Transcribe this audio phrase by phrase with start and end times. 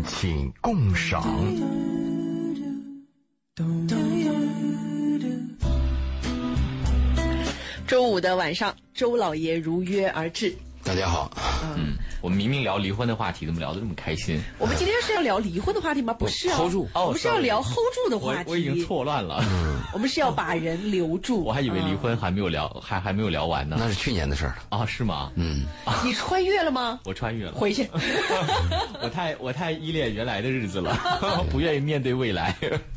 [0.00, 1.22] 敬请共赏。
[7.86, 10.54] 周五的晚上，周老爷如约而至。
[10.84, 11.30] 大家好，
[11.76, 14.40] 嗯，我们明明聊离婚的话题，怎么聊得这么开心？
[14.58, 16.12] 我们今天是要聊离婚的话题吗？
[16.12, 18.44] 不是啊 hold 住我们是要聊 hold 住的话题。
[18.46, 19.42] 我我已经错乱了，
[19.94, 21.42] 我们是要把人留住。
[21.42, 23.76] 我还以为离婚还没有聊，还还没有聊完呢。
[23.78, 24.78] 那是去年的事儿了。
[24.78, 25.32] 啊，是吗？
[25.34, 25.64] 嗯，
[26.04, 27.00] 你穿越了吗？
[27.04, 27.88] 我穿越了，回去。
[29.02, 30.94] 我太我太依恋原来的日子了，
[31.50, 32.54] 不愿意面对未来。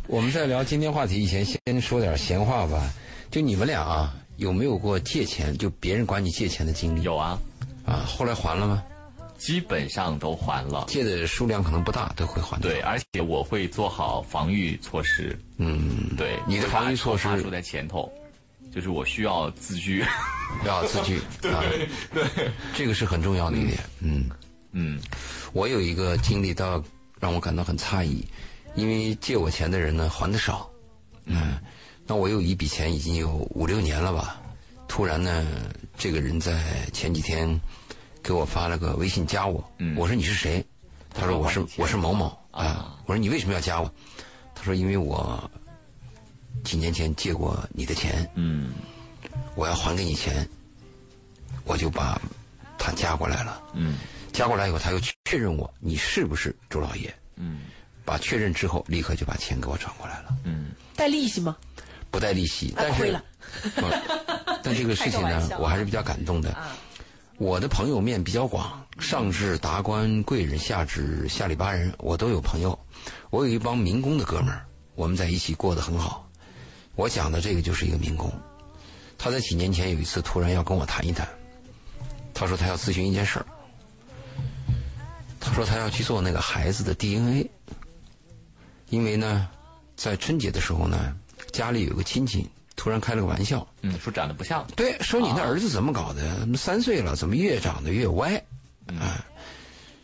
[0.08, 2.92] 我们在聊今天话题以前，先说点闲话吧。
[3.32, 7.02] 就你们俩啊，有没有过借钱，就别人管你借钱的经历？
[7.04, 7.40] 有啊，
[7.86, 8.84] 啊，后来还了吗？
[9.44, 10.86] 基本上都还了。
[10.88, 12.72] 借的数量可能不大，都会还掉。
[12.72, 15.38] 对，而且我会做好防御措施。
[15.58, 18.10] 嗯，对，你的防御措施会把话说在前头，
[18.74, 20.02] 就是我需要自居。
[20.66, 21.20] 要自居。
[21.42, 21.62] 对啊，
[22.14, 23.78] 对，这个是很重要的一点。
[24.00, 24.30] 嗯，
[24.72, 24.98] 嗯
[25.52, 26.82] 我有一个经历，倒
[27.20, 28.26] 让我感到很诧异，
[28.76, 30.70] 因为借我钱的人呢还的少。
[31.26, 31.60] 嗯，
[32.08, 34.42] 那我有一笔钱已经有五六年了吧，
[34.88, 35.46] 突然呢，
[35.98, 37.60] 这个人在前几天
[38.24, 40.66] 给我发了个微信加我，嗯我说你是谁？
[41.14, 43.00] 他说我是我是某某啊啊。
[43.06, 43.92] 我说你为什么要加我？
[44.56, 45.50] 他说因为我
[46.64, 48.74] 几年前借过你的钱，嗯
[49.56, 50.48] 我要还给你钱，
[51.66, 52.20] 我就把
[52.78, 53.62] 他加过来了。
[53.74, 53.98] 嗯
[54.32, 57.62] 加过来以后，他又确认我你是不是周老爷，嗯
[58.06, 61.56] 把确认之后，立刻就把钱给我转过来了，嗯带利息吗？
[62.10, 62.74] 不带利息。
[62.76, 63.20] 但是
[64.64, 66.52] 但这个事情呢我还是比较感动的。
[66.54, 66.76] 啊
[67.44, 72.80] 我的朋友面比较广，上至达官贵人，下至下里巴人，我都有朋友。
[73.32, 76.26] 我有一帮民工的哥们儿，我们在一起过得很好。
[76.96, 78.32] 我讲的这个就是一个民工，
[79.18, 81.28] 他在几年前有一次突然要跟我谈一谈，
[82.34, 83.46] 他说他要咨询一件事儿，
[85.38, 87.50] 他说他要去做那个孩子的 DNA，
[88.90, 89.50] 因为呢，
[89.98, 91.14] 在春节的时候呢，
[91.52, 94.66] 家里有个亲戚突然开了个玩笑，嗯，说长得不像。
[94.76, 96.46] 对，说你那儿子怎么搞的？
[96.56, 98.36] 三岁了，怎么越长得越歪？
[98.88, 99.26] 啊，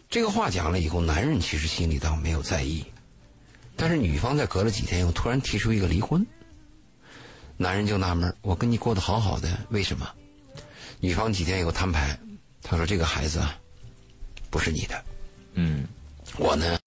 [0.09, 2.85] 这个话讲了以后，男人其实心里倒没有在意，
[3.75, 6.25] 但是女方在隔了几天以后，突然提出一个离婚，
[7.58, 10.08] 男人就纳闷儿我跟你过得好好的，为什么？
[11.00, 12.18] 女方几天以后摊牌，
[12.62, 13.58] 她说这个孩子啊，
[14.50, 15.03] 不是你的，
[15.53, 15.88] 嗯，
[16.38, 16.78] 我呢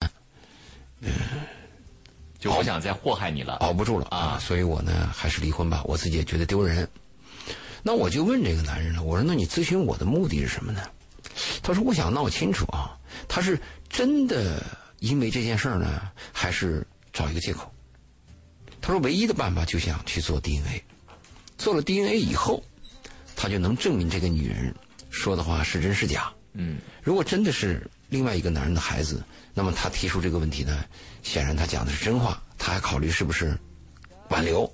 [2.43, 3.53] 就不想再祸害你了。
[3.55, 6.85] 熬不住了啊，所以我呢还是离婚吧，我自己也觉得丢人。
[7.81, 10.81] 那我就问这个男人了，我说那你咨询我的目的是什么呢？
[11.61, 12.99] 他说我想闹清楚啊，
[13.29, 13.57] 他是
[13.89, 14.61] 真的
[14.99, 16.01] 因为这件事儿呢，
[16.33, 17.71] 还是找一个借口？
[18.81, 20.83] 他说唯一的办法就想去做 DNA，
[21.57, 22.61] 做了 DNA 以后，
[23.37, 24.75] 他就能证明这个女人
[25.09, 26.29] 说的话是真是假。
[26.55, 29.23] 嗯如果真的是另外一个男人的孩子，
[29.55, 30.85] 那么他提出这个问题呢，
[31.23, 33.57] 显然他讲的是真话，他还考虑是不是
[34.29, 34.71] 挽留。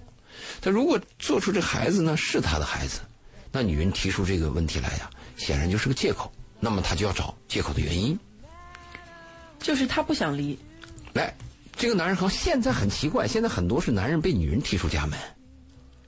[0.59, 3.00] 他如果做出这孩子呢是他的孩子，
[3.50, 6.29] 那女人提出这个问题来呀，显然就是个借口。
[6.59, 8.19] 那么他就要找借口的原因。
[9.57, 10.59] 就是他不想离，
[11.13, 11.33] 来，
[11.77, 15.17] 这个男人和现在很奇怪，现在很多是男人被女人踢出家门，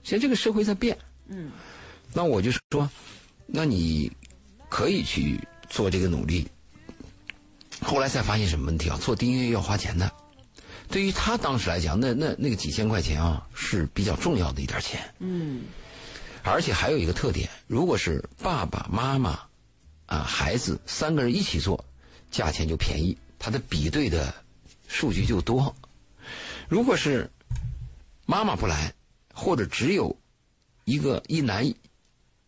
[0.03, 0.97] 现在这个社会在变。
[1.27, 1.49] 嗯，
[2.11, 2.89] 那我就说，
[3.45, 4.11] 那你
[4.67, 6.45] 可以去做这个努力。
[7.81, 8.97] 后来才发现什么问题啊？
[9.01, 10.09] 做 DNA 要花钱的。
[10.87, 15.01] 对于他当时来讲，那那那个几千块钱啊是比较重要的一点钱。
[15.19, 15.63] 嗯，
[16.43, 19.39] 而且还有一个特点，如果是爸爸妈妈
[20.05, 21.83] 啊孩子三个人一起做，
[22.29, 24.33] 价钱就便宜，他的比对的
[24.87, 25.73] 数据就多。
[26.67, 27.29] 如果是
[28.25, 28.93] 妈妈不来，
[29.33, 30.15] 或者只有
[30.83, 31.73] 一个一男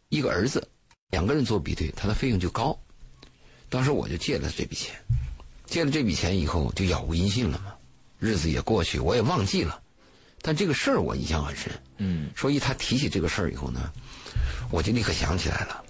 [0.10, 0.68] 一个儿子，
[1.12, 2.78] 两个人做比对，他的费用就高。
[3.74, 4.94] 当时我就借了这笔钱，
[5.66, 7.74] 借了这笔钱以后就杳无音信了嘛，
[8.20, 9.82] 日子也过去，我也忘记了。
[10.44, 13.92] 但这个事儿我印象很深，嗯所以他提起这个事儿以后呢，
[14.70, 15.84] 我就立刻想起来了。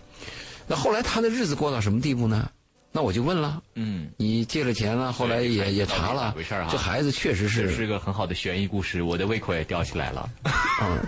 [0.66, 2.49] 那后来他的日子过到什么地步呢？
[2.95, 6.35] 那我就问了，嗯，你借了钱了，后来也也查了
[6.69, 10.29] 这孩子确实是这是个很好的悬疑故事，我的胃口也吊起来了。
[10.79, 11.03] 嗯，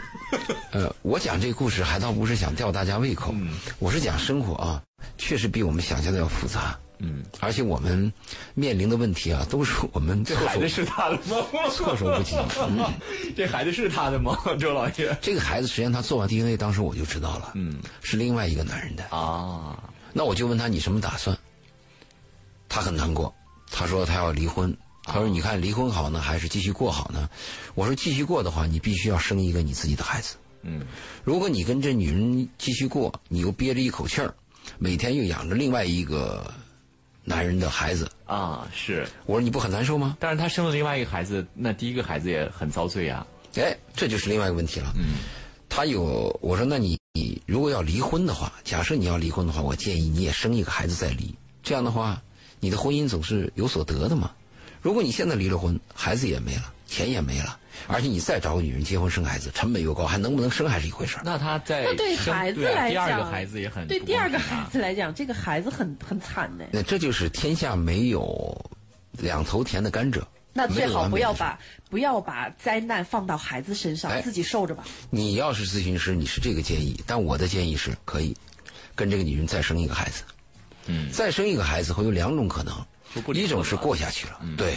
[0.71, 4.81] 呃，我讲这个故事还倒不是想吊大家胃口，嗯我是讲生活啊，
[5.19, 8.11] 确实比我们想象的要复杂，嗯，而且我们
[8.55, 11.45] 面临的问题啊，都是我们这孩子是他的吗？
[11.69, 12.35] 措手不及。
[12.67, 12.83] 嗯，
[13.37, 14.35] 这孩子是他的吗？
[14.59, 15.15] 周老爷？
[15.21, 19.03] 这个孩子实际上他做完 DNA，当时我就知道了，嗯是另外一个男人的。
[19.15, 19.77] 啊，
[20.13, 21.37] 那我就问他你什么打算？
[22.75, 23.33] 他很难过，
[23.71, 24.75] 他说他要离婚。
[25.05, 27.29] 他说：“你看离婚好呢，还是继续过好呢？”
[27.73, 30.35] 我说：“继续过的话，你必须要生一个你自己的孩子。
[30.63, 30.81] 嗯
[31.23, 34.33] 如果你跟这女人继续过，你又憋着一口气儿，
[34.77, 36.53] 每天又养着另外一个
[37.23, 39.07] 男人的孩子，啊，是。
[39.25, 40.17] 我说你不很难受吗？
[40.19, 43.25] 但是他生了另外一个孩子，那第一个孩子也很遭罪啊。
[43.55, 44.91] 哎，这就是另外一个问题了。
[44.97, 45.19] 嗯，
[45.69, 51.33] 他有我说，那你你如果要离婚的话，假设你要离婚的话，我建议你也生一个孩子再离。
[51.63, 52.21] 这样的话，
[52.59, 54.31] 你的婚姻总是有所得的嘛。
[54.81, 57.57] 如果你现在离了婚，孩子也没了，钱也没了，
[57.87, 61.23] 而且你再找个女人结婚生孩子，成本又高，还能不能生还是一回事儿。
[61.25, 66.67] 那他在那对孩子来第二个讲孩子也很对第二个孩子来讲，这个孩子很很惨的。
[66.71, 68.55] 那这就是天下没有
[69.13, 70.21] 两头甜的甘蔗。
[70.53, 71.59] 那最好不要把
[71.89, 74.85] 不要把灾难放到孩子身上，哎自己受着吧。
[75.09, 78.35] 你要是咨询师，你是这个建议，但我的建议是可以
[78.93, 80.21] 跟这个女人再生一个孩子。
[80.87, 82.73] 嗯，再生一个孩子会有两种可能
[83.33, 84.73] 一种是过下去了，对；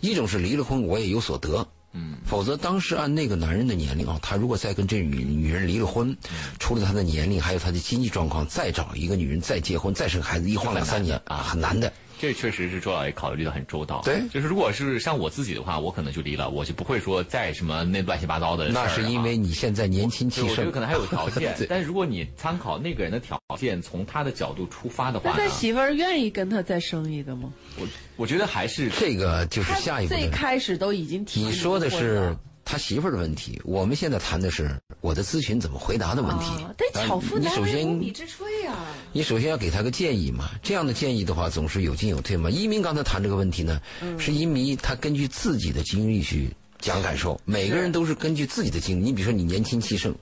[0.00, 6.36] 一种是离了婚我也有所得，嗯，否则当时按那个男人的年龄啊，他如果再跟这女女人离了婚，嗯。
[6.58, 11.36] 除了他的年龄，还有他的经济状况，再找一个女人再结婚再生孩子，一晃两三年啊。
[11.36, 11.92] 很难的。
[12.20, 14.02] 这确实是周老爷考虑的很周到。
[14.02, 18.84] 对就是如果是像我自己的话，我可能就离了，我就不会说再什么那乱七八糟的事儿啊。
[18.86, 27.50] 那是因为你现在年轻气盛，我觉盛，得可能还有条件， 但如果你参考那个人的条件，从他的角度出发的话那他，媳妇儿愿意跟他再生一个吗？
[27.78, 27.86] 我
[28.16, 30.28] 我觉得还是这个就是下一步最。
[30.34, 36.72] 开始都已经提你说的是了他媳妇儿的问题，我们现在谈的是我的咨询怎么回答的问题啊。
[36.76, 38.76] 对，当然巧妇你首难为无先米之炊啊。
[39.12, 42.48] 你首先要给他个建议嘛，这样的建议的话总是有进有退嘛。
[42.48, 49.04] 一鸣刚才谈这个问题呢，嗯是一鸣他根据自己的经历去讲感受，每个人都是根据自己的经历。
[49.04, 50.14] 你比如说你年轻气盛，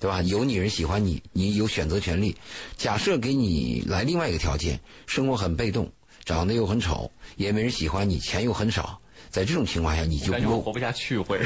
[0.00, 0.22] 对吧？
[0.22, 2.34] 有女人喜欢你，你有选择权利。
[2.76, 5.90] 假设给你来另外一个条件，生活很被动，
[6.24, 8.98] 长得又很丑，也没人喜欢你，钱又很少，
[9.30, 11.38] 在这种情况下，你就不感觉我活不下去会。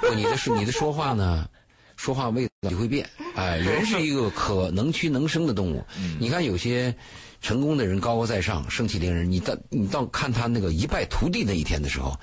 [0.00, 1.48] 不，你的说你的说话呢，
[1.96, 3.08] 说话味道就会变。
[3.34, 5.84] 哎，人是一个可能屈能伸的动物。
[6.18, 6.94] 你看有些
[7.40, 12.18] 成功的人高高在上、盛气凌人，你到你到看他那个一败涂地那一天的时候，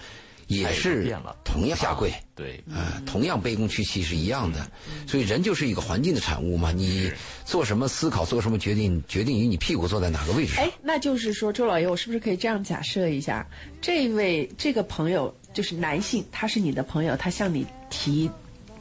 [0.48, 2.12] 也是变了同样下跪。
[2.36, 4.70] 对，啊，同样卑躬屈膝是一样的，
[5.08, 6.72] 所以人就是一个环境的产物嘛。
[6.72, 7.10] 你
[7.46, 13.48] 做什么思考，做什么决定，决定于你屁股坐在哪个位置上哎。，那就是说，周老爷，我是不是可以这样假设一下？
[13.82, 18.30] 这位这个朋友就是男性，他是你的朋友，他向你提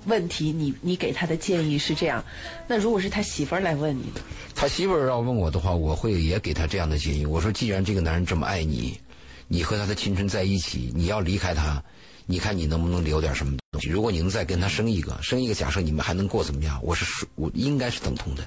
[0.07, 2.23] 问题，你你给他的建议是这样。
[2.67, 4.21] 那如果是他媳妇儿来问你呢？
[4.57, 7.25] 他媳妇儿要问我的话，我会也给他这样的建议。
[7.25, 8.99] 我说，既然这个男人这么爱你，
[9.47, 11.83] 你和他的青春在一起，你要离开他，
[12.27, 13.89] 你看你能不能留点什么东西？
[13.89, 16.79] 如果你能再跟他生一个，生一个，假设你们还能过怎么样？
[16.83, 18.45] 我是我应该是等同的，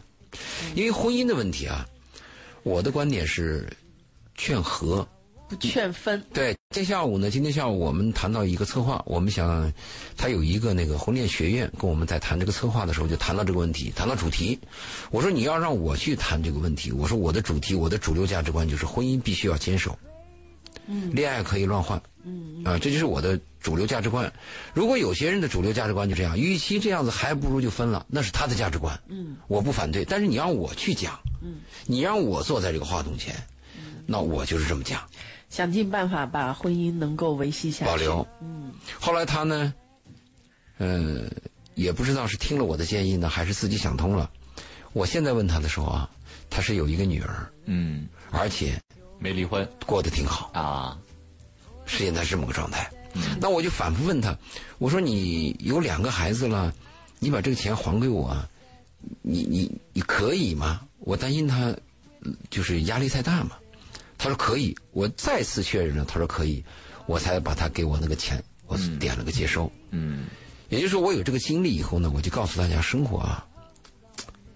[0.76, 1.88] 因为婚姻的问题啊，
[2.64, 3.66] 我的观点是
[4.36, 5.08] 劝和。
[5.50, 9.72] 不劝分，对，今天下午呢，今天下午我们谈到一个策划，我们想，
[10.18, 14.60] 他有一个那个婚恋学院，跟我们在谈这个策划的时候，就谈到这个问题，谈到主题。
[15.10, 19.98] 我说你要让我去谈这个问题，我说我的主题，我的主流价值观就是婚姻必须要坚守，
[20.88, 22.62] 嗯，恋爱可以乱换，嗯。
[22.66, 24.30] 啊，这就是我的主流价值观。
[24.74, 33.34] 如果有些人的主流价值观就这样，与其这样子，还不如就分了，那是他的价值观，嗯，我不反对，但是你让我去讲，嗯，你让我坐在这个话筒前，
[34.06, 35.02] 那我就是这么讲。
[35.50, 37.86] 想尽办法把婚姻能够维系下去。
[37.86, 38.28] 保留。
[38.42, 39.74] 嗯，后来他呢，
[40.78, 41.24] 呃，
[41.76, 44.30] 也不知道是听了我的建议呢，还是自己想通了。
[44.94, 46.10] 我现在问他的时候啊，
[46.50, 48.80] 他是有一个女儿，嗯，而且
[49.20, 50.98] 没离婚过得挺好，啊，
[51.86, 52.90] 是现在是这么个状态。
[53.40, 54.38] 那我就反复问他，
[54.78, 56.74] 我说你有两个孩子了，
[57.20, 58.36] 你把这个钱还给我，
[59.22, 60.82] 你你你可以吗？
[61.00, 61.66] 我担心他
[62.22, 63.52] 呃就是压力太大嘛。
[64.18, 66.64] 他说可以，我再次确认了，他说可以，
[67.06, 69.72] 我才把他给我那个钱，我点了个接收。
[69.92, 70.26] 嗯，
[70.70, 73.46] 也就是说，我有这个经历以后呢，我就告诉大家，生活啊，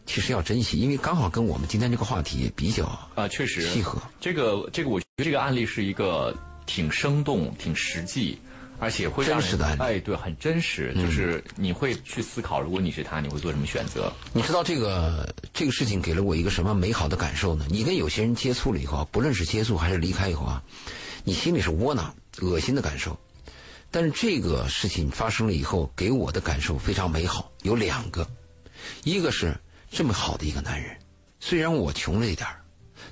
[0.06, 4.02] 其实要珍惜，因为刚好跟我们今天这个话题也比较啊，确实契合。
[4.20, 8.40] 这个这个，我觉得这个案例是一个挺生动、挺实际，
[8.82, 10.92] 而且会让人真实的哎，对，很真实。
[10.96, 14.12] 就是你会去思考，如果你是他，你会做什么选择？
[14.34, 17.64] 你知道这个这个事情给了我一个什么美好的感受呢？
[17.70, 20.64] 你跟有些人接触了以后啊，不论是接触还是离开以后啊，
[21.24, 23.16] 你心里是窝囊、恶心的感受。
[23.92, 28.28] 但是这个事情发生了以后，给我的感受非常美好，有两个，
[29.04, 29.56] 一个是
[29.92, 30.98] 这么好的一个男人，
[31.40, 32.50] 虽然我穷了一点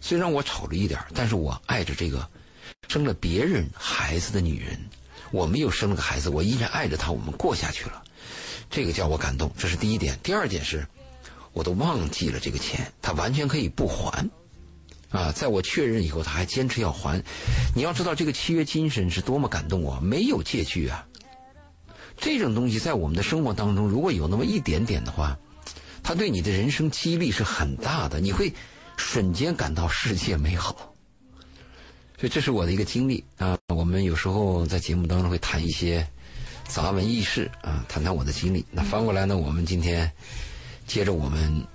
[0.02, 2.28] 虽然我丑了一点但是我爱着这个
[2.88, 4.80] 生了别人孩子的女人，
[5.32, 8.04] 我没有生了个孩子，我依然爱着他，我们过下去了，
[8.70, 10.18] 这个叫我感动，这是第一点。
[10.24, 10.88] 第二点是，
[11.54, 14.30] 我都忘记了这个钱，他完全可以不还，
[15.10, 17.24] 啊，在我确认以后，他还坚持要还。
[17.76, 21.06] 你要知道，这个契约精神是多么感动我，没有借据啊。
[22.18, 25.38] 这种东西在我们的生活当中，如果有那么一点点的话，
[26.04, 28.54] 它对你的人生激励是很大的，你会
[28.98, 30.89] 瞬间感到世界美好。
[32.20, 33.58] 所以这是我的一个经历啊。
[33.74, 36.06] 我们有时候在节目当中会谈一些
[36.68, 38.66] 杂文轶事啊，谈谈我的经历。
[38.72, 40.12] 那翻过来呢，我们今天
[40.86, 41.66] 接着我们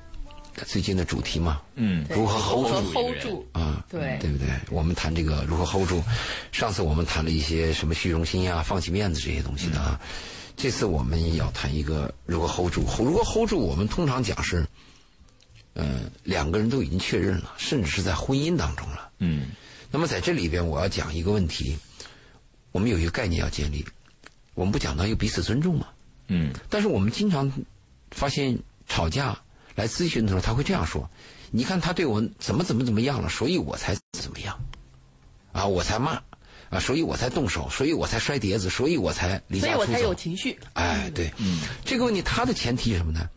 [0.67, 3.47] 最近的主题嘛，嗯，如何 hold 住 hold 住？
[3.53, 4.49] 啊，对对不对？
[4.71, 6.03] 我们谈这个如何 hold 住。
[6.53, 9.99] 上次我们谈了一些什么虚荣心呀、放弃面子这些东西的啊。
[10.57, 12.85] 这次我们要谈一个如何 hold 住。
[12.99, 13.59] 如何 hold 住？
[13.59, 14.65] 我们通常讲是，
[15.73, 19.11] 呃，两个人都已经确认了，甚至是在婚姻当中了。
[19.19, 19.49] 嗯，
[19.95, 21.79] 那么在这里边，我要讲一个问题，
[22.73, 23.85] 我们有一个概念要建立，
[24.55, 25.87] 我们不讲到一个彼此尊重吗？
[26.27, 27.49] 嗯，但是我们经常
[28.11, 28.59] 发现
[28.89, 29.39] 吵架
[29.77, 31.09] 来咨询的时候，他会这样说
[31.53, 34.59] ：“你看他对我怎么怎么怎么样了，所以我才怎么样，
[35.53, 36.21] 啊，我才骂，
[36.71, 40.59] 啊，所以我才动手，所以我才摔碟子，所以我才离家出走。”所以我才有情绪。
[40.73, 43.31] 哎，对，嗯，这个问题它的前提是什么呢？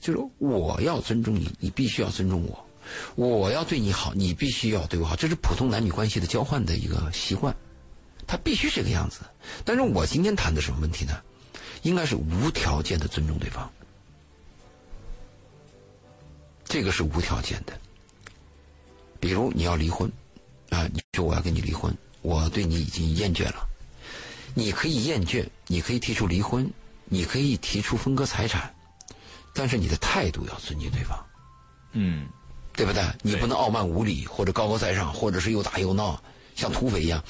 [0.00, 2.58] 就是我要尊重你，你必须要尊重我；
[3.14, 5.16] 我要对你好，你必须要对我好。
[5.16, 7.54] 这是普通男女关系的交换的一个习惯，
[8.26, 9.20] 他必须这个样子。
[9.64, 11.20] 但是我今天谈的什么问题呢？
[11.82, 13.70] 应该是无条件的尊重对方，
[16.64, 17.72] 这个是无条件的。
[19.18, 20.10] 比如你要离婚，
[20.68, 23.66] 啊，你说我要跟你离婚，我对你已经厌倦了。
[24.54, 26.70] 你可以厌倦，你可以提出离婚，
[27.06, 28.74] 你可以提出分割财产，
[29.54, 31.24] 但是你的态度要尊敬对方，
[31.92, 32.26] 嗯，
[32.74, 33.02] 对不对？
[33.22, 36.22] 你不能傲慢无礼，或者高高在上，或者是又打又闹，
[36.54, 37.22] 像土匪一样。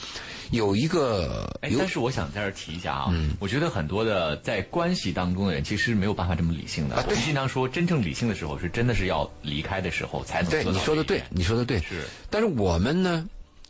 [0.50, 6.96] 有一个哎，但是我想在这儿提一下啊，嗯我觉得很多的在关系当中的人其实没有办法这么理性的。
[6.96, 11.78] 啊我们经常说，真正理性的时候是真的是要离开的时候才能对做到你说的对你说的对。
[11.78, 13.24] 是，但是我们呢，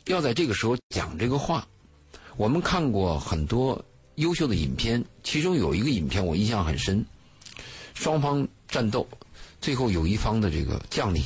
[0.06, 1.66] 要在这个时候讲这个话。
[2.38, 3.84] 我们看过很多
[4.14, 7.04] 优秀的影片，其中有一个影片我印象很深，
[7.92, 9.06] 双方战斗，
[9.60, 11.22] 最后有一方的这个将领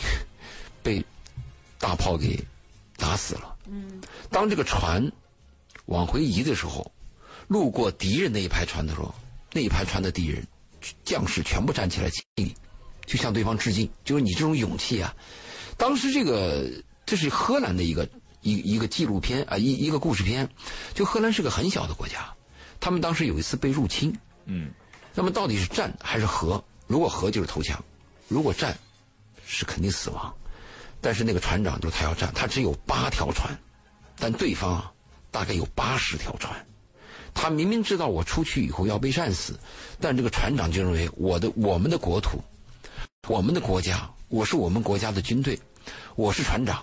[0.85, 1.05] 被
[1.81, 2.39] 大炮给
[2.97, 3.57] 打死了。
[3.67, 4.01] 嗯，
[4.31, 5.11] 当这个船
[5.87, 6.93] 往回移的时候，
[7.49, 9.13] 路过敌人那一排船的时候，
[9.53, 10.47] 那一排船的敌人
[11.05, 12.55] 将士全部站起来敬礼，
[13.07, 13.91] 就向对方致敬。
[14.05, 15.15] 就是你这种勇气啊！
[15.77, 16.71] 当时这个
[17.07, 18.09] 这是荷兰的一个
[18.43, 20.49] 一一个纪录片啊，一一个故事片。
[20.93, 22.33] 就荷兰是个很小的国家，
[22.79, 24.15] 他们当时有一次被入侵，
[24.45, 24.71] 嗯，
[25.15, 26.63] 那么到底是战还是和？
[26.87, 27.83] 如果和就是投降，
[28.29, 28.77] 如果战
[29.47, 30.35] 是肯定死亡。
[31.05, 33.55] 但是那个船长就是他要战，他只有八条船，
[34.19, 34.91] 但对方啊
[35.31, 36.67] 大概有八十条船。
[37.35, 39.61] 他明明知道我出去以后要被战死，
[40.01, 42.43] 但这个船长就认为我的我们的国土，
[43.29, 45.61] 我们的国家，我是我们国家的军队，
[46.17, 46.83] 我是船长，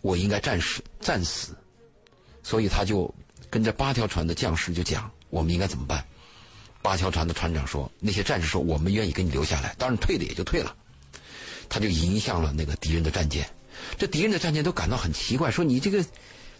[0.00, 1.56] 我应该战死战死。
[2.42, 3.14] 所以他就
[3.48, 6.04] 跟这八条船的将士就讲，我们应该怎么办？
[6.82, 10.74] 八条船的船长说，那些战士说，我们愿意跟你留下来，当然退的也就退了。
[11.70, 13.48] 他就迎向了那个敌人的战舰，
[13.96, 16.04] 这敌人的战舰都感到很奇怪，说你这个，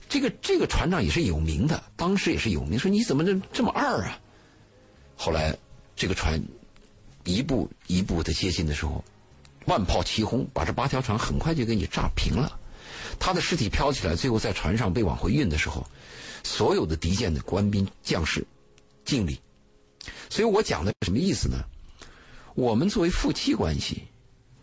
[0.09, 4.19] 这个这个船长也是有名的，当时也是有名，说你怎么这这么二啊？
[5.17, 5.55] 后来
[5.95, 6.40] 这个船
[7.25, 9.05] 一步一步的接近的时候，
[9.67, 12.59] 万炮齐轰，把这八条船很快就给你炸平了。
[13.19, 15.85] 他的尸体飘起来，最后在船上被往回运的时候，
[16.45, 18.47] 所有的敌舰的官兵将士
[19.05, 19.38] 敬礼。
[20.31, 21.59] 所以我讲的什么意思呢？
[22.55, 24.05] 我们作为夫妻关系，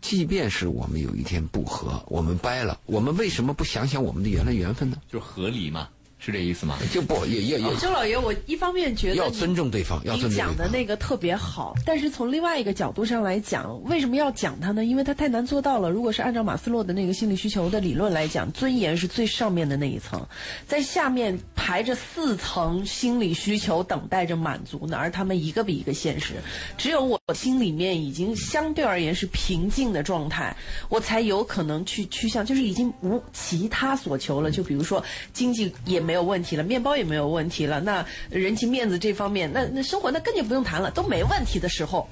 [0.00, 4.96] 即便是我们有一天不和，我们掰了，我们为什么不想想我们的原来缘分呢？
[5.08, 6.76] 就是合理嘛，是这意思吗？
[6.92, 10.48] 就不也也也周老爷，我一方面觉得要尊重对方，要尊重对方。
[10.48, 14.84] 讲的那个特别好，但是从另外一个角度上来讲，为什么要讲它呢？
[14.84, 15.88] 因为它太难做到了。
[15.88, 20.26] 如果是按照马斯洛的那个心理需求的理论来讲，尊严是最上面的那一层，
[20.66, 26.34] 在下面排着四层心理需求等待着满足呢，而他们一个比一个现实。
[26.76, 30.56] 只有我心里面已经相对而言是平静的状态，
[30.88, 34.50] 我才有可能去趋向，就是已经无其他所求了。
[34.50, 42.08] 就比如说经济也没有问题了，面包也没有问题了，那人情面子这方面，那那生活那更就不用谈了，都没问题的时候。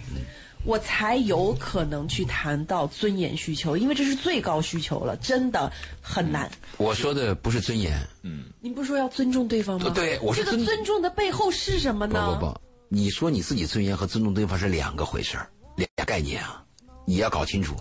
[0.65, 5.71] 我才有可能去谈到尊严需求，因为这是最高需求了，真的
[6.03, 6.51] 很难。
[6.77, 9.93] 我说的不是尊严，嗯您不是说要尊重对方吗？
[9.95, 12.37] 对我是尊这个尊重的背后是什么不呢？
[12.41, 16.65] 不不，你说你自己尊严和尊重对方是两个回事儿，俩概念啊，
[17.05, 17.77] 你要搞清楚。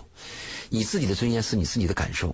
[0.70, 2.32] 你自己的尊严是你自己的感受，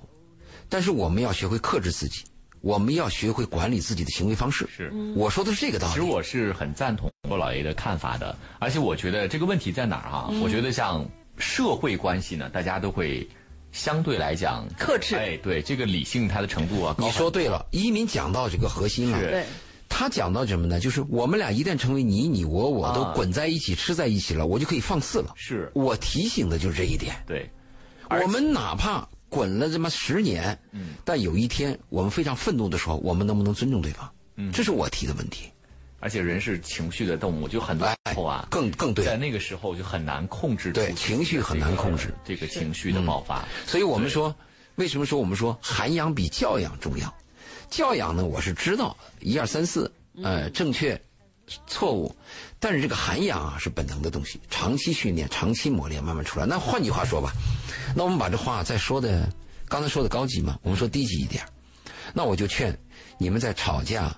[0.68, 2.24] 但是我们要学会克制自己，
[2.62, 4.66] 我们要学会管理自己的行为方式。
[4.74, 5.92] 是我说的是这个道理。
[5.92, 13.28] 其实我是很赞同郭老爷的看法的，而且我觉得这个问题在哪儿哈、我觉得像社会关系呢，大家都会
[13.72, 19.18] 相对来讲克制哎，对这个理性它的程度啊，高你说对了，一民讲到这个核心了。
[19.18, 19.44] 是对，
[19.88, 20.78] 他讲到什么呢？
[20.78, 25.32] 就是我们俩一旦成为你你我我都啊滚在一起、吃在一起了，我就可以放肆了。
[25.36, 27.14] 是我提醒的就是这一点。
[27.26, 27.50] 对，
[28.08, 34.12] 我们哪怕滚了这么十年，嗯，但有一天我们非常愤怒的时候，我们能不能尊重对方？
[34.36, 35.50] 嗯，这是我提的问题。
[36.00, 43.42] 而且人是情绪的动物，就很多时候啊，更更对，在那个时候就很难控制情绪很难控制这个情绪的爆发。
[43.66, 44.34] 所以我们说，
[44.74, 47.14] 为什么说我们说涵养比教养重要？
[47.70, 49.90] 教养呢，我是知道一二三四，
[50.22, 51.00] 呃，正确、
[51.66, 52.14] 错误，
[52.58, 56.44] 但是这个涵养啊是本能的东西，长期训练、长期磨练，慢慢出来。
[56.44, 57.32] 那换句话说吧，
[57.94, 59.28] 那我们把这话再说的，
[59.68, 61.44] 刚才说的高级嘛，我们说低级一点。
[62.14, 62.76] 那我就劝
[63.18, 64.14] 你们在吵架。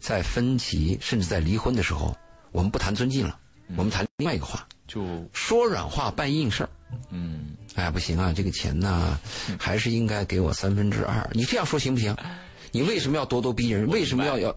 [0.00, 2.16] 在分歧甚至在离婚的时候，
[2.52, 3.38] 我们不谈尊敬了，
[3.76, 6.70] 我们谈另外一个话，就说软话办硬事儿。
[7.10, 9.18] 嗯，哎，不行啊，这个钱呢，
[9.58, 11.28] 还是应该给我三分之二。
[11.32, 12.16] 你这样说行不行？
[12.70, 13.86] 你为什么要咄咄逼人？
[13.88, 14.54] 为什么要要？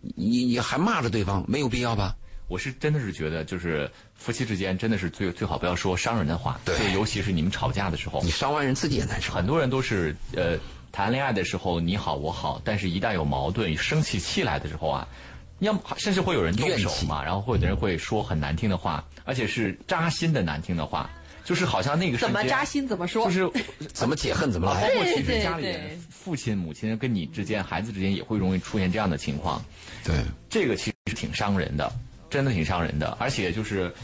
[0.00, 2.14] 你你还骂着对方，没有必要吧？
[2.52, 9.32] 我是真的是觉得，就是夫妻之间真的是最最好不要说伤人的话，对，尤其是你们吵架的时候，你伤完人自己也难受。
[9.32, 10.58] 很多人都是呃。
[10.94, 15.08] 谈恋爱的时候你好我好，但是一旦有矛盾、生起气来的时候啊，
[15.60, 21.08] 要么甚至会有人动手嘛，然后会有人会说很难听的话，而且是扎心的难听的话，
[21.46, 23.50] 就是好像那个怎么扎心怎么说，就是
[23.94, 24.82] 怎么解恨怎么来。
[24.82, 29.64] 包括其实家里人父亲母亲跟你之间、孩子之间也会容易出现这样的情况。
[30.04, 30.14] 对，
[30.50, 31.90] 这个其实是挺伤人的，
[32.32, 33.94] 真的挺伤人的，而且就是。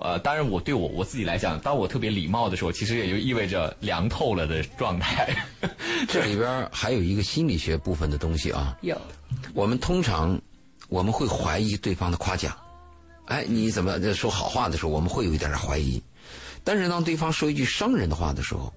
[0.00, 5.28] 呃，当然，我对我我自己来讲，当我特别礼貌的时候，其实也就意味着凉透了的状态。
[6.06, 8.78] 这里边还有一个心理学部分的东西啊。
[8.82, 8.96] 有。
[9.54, 10.40] 我们通常
[10.88, 12.56] 我们会怀疑对方的夸奖，
[13.24, 16.00] 哎，你怎么说好话的时候，我们会有一点点怀疑。
[16.62, 18.72] 但是当对方说一句伤人的话的时候，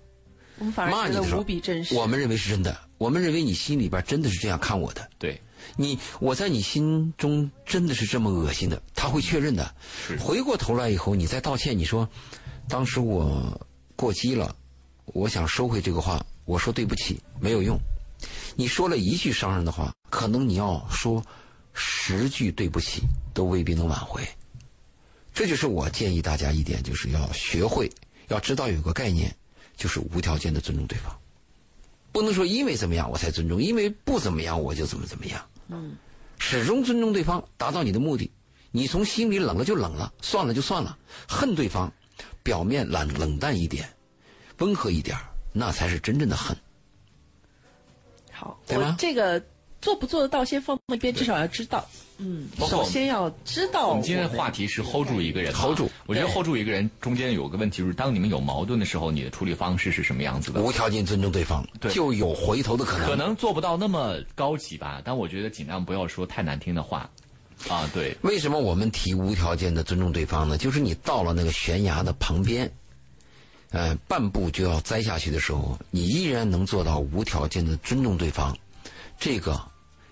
[0.58, 1.94] 我们反而觉得无比真实。
[1.94, 5.08] 我们认为是真的，我们认为你心里边真的是这样看我的。
[5.20, 5.40] 对。
[5.76, 8.82] 你我在你心中真的是这么恶心的？
[8.94, 9.76] 他会确认的。
[10.20, 12.08] 回过头来以后，你再道歉，你说，
[12.68, 14.56] 当时我过激了，
[15.06, 17.80] 我想收回这个话，我说对不起，没有用。
[18.56, 21.24] 你说了一句伤人的话，可能你要说
[21.74, 23.02] 十句对不起，
[23.34, 24.22] 都未必能挽回。
[25.34, 27.90] 这就是我建议大家一点，就是要学会，
[28.28, 29.34] 要知道有个概念，
[29.78, 31.18] 就是无条件的尊重对方，
[32.12, 35.42] 不能说因为怎么样我才尊重，因为不怎么样我就怎么怎么样。
[35.72, 35.96] 嗯，
[36.38, 38.30] 始终尊重对方，达到你的目的。
[38.72, 40.98] 你从心里冷了就冷了，算了就算了。
[41.28, 41.92] 恨对方，
[42.44, 43.90] 表面冷冷淡一点，
[44.60, 45.18] 温和一点，
[45.54, 46.56] 那才是真正的恨。
[48.32, 48.60] 好？
[48.98, 49.44] 这个
[49.82, 51.84] 做不做得到，先放那边，至少要知道。
[52.18, 53.88] 嗯，首先要知道。
[53.88, 55.90] 我们今天的话题是 hold 住一个人，hold 住。
[56.06, 60.62] 我觉得 hold 住一个人中间有个问题，就是当你们有矛盾的时候，你的处理方式是什么样子的？
[60.62, 63.08] 无条件尊重对方，就有回头的可能。
[63.08, 67.10] 可能做不到那么高级吧，但我觉得尽量不要说太难听的话。
[67.68, 68.16] 啊，对。
[68.22, 70.58] 为什么我们提无条件的尊重对方呢？
[70.58, 72.72] 就是你到了那个悬崖的旁边，
[73.72, 78.56] 呃，半步就要栽下去的时候，你依然能做到无条件的尊重对方，
[79.20, 79.60] 这个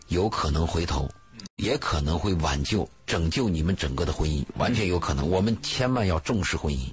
[0.10, 1.10] 有可能回头。
[1.56, 5.30] 也可能会挽救、拯救你们整个的婚姻，完全有可能。
[5.30, 6.88] 我们千万要重视婚姻，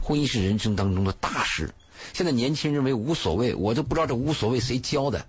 [0.00, 1.68] 婚姻是人生当中的大事。
[2.12, 5.26] 现在年轻人认为无所谓，我都不知道这无所谓谁教的。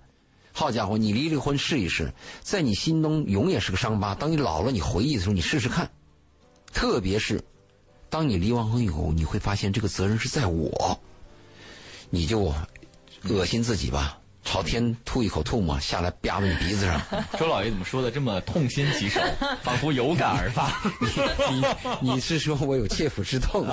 [0.51, 4.13] 好家伙，你离离婚试一试，在你心中永远是个伤疤。
[4.13, 5.89] 当你老了，你回忆的时候，你试试看。
[6.71, 7.43] 特别是
[8.11, 10.99] 当你离完婚以后，你会发现这个责任是在我，
[12.11, 12.53] 你就
[13.27, 14.19] 恶心自己吧。
[14.43, 17.01] 朝天吐一口唾沫下来，啪到你鼻子上。
[17.39, 19.19] 周老爷怎么说的这么痛心疾首，
[19.63, 20.81] 仿佛有感而发？
[22.01, 23.65] 你你是说我有切肤之痛？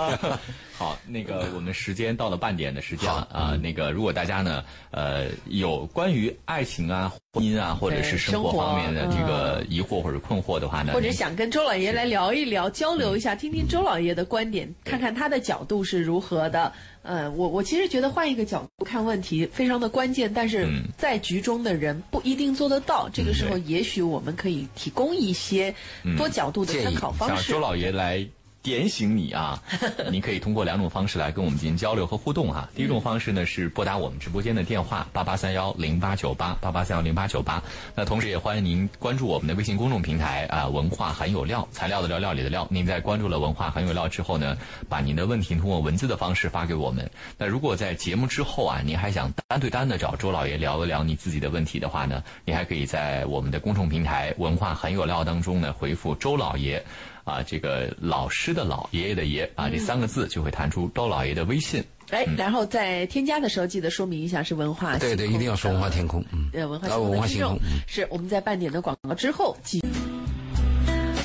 [0.79, 3.57] 好，那个我们时间到了半点的时间了啊。
[3.57, 16.73] 那个如果大家呢，呃，有关于爱情啊、婚姻啊，或者是生活方面的这个疑惑或者困惑的话呢，或者想跟周老爷来聊一聊、交流一下，听听周老爷的观点，看看他的角度是如何的。
[17.03, 23.09] 呃，我我其实觉得换一个角度看问题非常的关键，但是在局中的人不一定做得到。
[23.13, 25.75] 这个时候，也许我们可以提供一些
[26.17, 27.53] 多角度的参考方式。
[27.53, 28.27] 周老爷来。
[28.63, 29.63] 点醒你啊！
[30.13, 32.69] 你可以通过两种方式来跟我们进行交流和互动哈。
[32.75, 37.63] 第一种方式呢是拨打我们直播间的电话八八三幺零八九八八八三幺零八九八。
[37.95, 42.69] 那同时也欢迎您关注我们的微信公众平台啊，文化很有料，材料的料，料理的料。
[42.71, 44.55] 您在关注了文化很有料之后呢，
[44.91, 47.11] 把您的问题通过文字的方式发给我们。
[47.39, 56.85] 那如果在节目之后啊，您还想单对单的找周老爷聊一聊你自己的问题的话呢，你还可以在我们的公众平台文化很有料当中呢回复周老爷。
[57.31, 61.83] 啊，这个老师的老爷爷的爷啊，这三个字就会弹出周老爷的微信。
[62.11, 64.99] 哎，然后在添加的时候记得说明一下是文化。
[64.99, 66.25] 对对，一定要说文化天空。
[66.33, 66.89] 嗯，文化
[67.29, 69.81] 天空是我们在半点的广告之后继。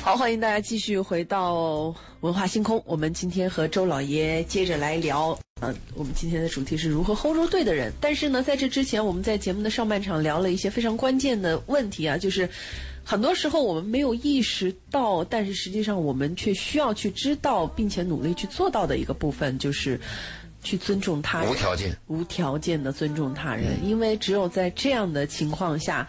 [0.04, 2.80] 好，欢迎大家继续回到文化星空。
[2.86, 7.92] 我们今天和周老爷接着来聊，嗯、我们今天的主题是如何 hold 住对的人。
[8.00, 12.48] 但是呢，在这之前，我们在节目的上半场聊了一些非常关键的问题啊，就是
[13.08, 20.00] 很多时候我们没有意识到，但是实际上我们却需要去知道，并且努力去做到的一个部分，就是
[20.64, 21.96] 去尊重他人，无条件。
[22.08, 26.04] 无条件的尊重他人，因为只有在这样的情况下，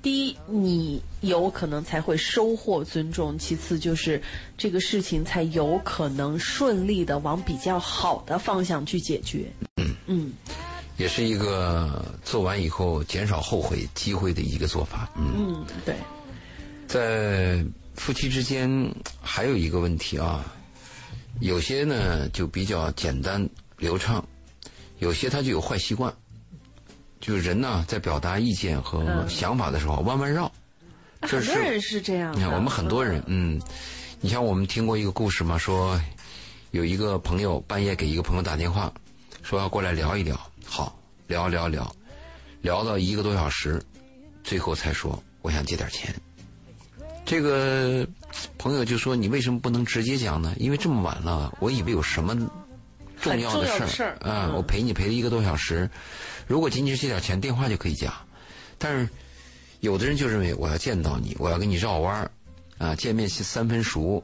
[0.00, 4.18] 第一，你有可能才会收获尊重；其次，就是
[4.56, 9.44] 这个事情才有可能顺利的往比较好的方向去解决。
[10.06, 10.32] 嗯
[10.96, 15.10] 也是一个做完以后减少后悔机会的一个做法。
[15.16, 15.94] 嗯，嗯，对，
[16.90, 18.68] 在夫妻之间
[19.22, 20.44] 还有一个问题啊，
[21.38, 23.48] 有些呢就比较简单
[23.78, 24.26] 流畅，
[24.98, 26.12] 有些他就有坏习惯，
[27.20, 30.50] 就是人呢在表达意见和想法的时候弯弯绕。
[31.22, 32.38] 很多人是这样的。
[32.38, 33.62] 你看，我们很多人，嗯，
[34.20, 35.96] 你像我们听过一个故事嘛，说
[36.72, 38.92] 有一个朋友半夜给一个朋友打电话，
[39.44, 41.94] 说要过来聊一聊，好，聊聊聊，
[42.62, 43.80] 聊到一个多小时，
[44.42, 46.12] 最后才说我想借点钱。
[47.30, 48.04] 这个
[48.58, 50.52] 朋友就说：“你为什么不能直接讲呢？
[50.58, 52.34] 因为这么晚了，我以为有什么
[53.20, 55.88] 重要的的事事儿啊我陪你陪了一个多小时，
[56.48, 58.12] 如果仅仅是这点钱，电话就可以讲。
[58.78, 59.08] 但是
[59.78, 62.30] 有的人就认为我要见到你，我要跟你绕弯儿，
[62.78, 64.20] 啊，见面是三分熟，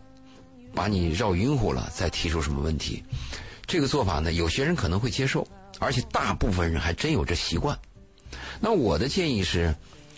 [0.75, 3.05] 把你绕晕乎了，再提出什么问题。
[3.69, 5.47] 这个做法呢，有些人可能会接受，
[5.79, 7.79] 而且大部分人还真有这习惯。
[8.59, 9.73] 那我的建议是，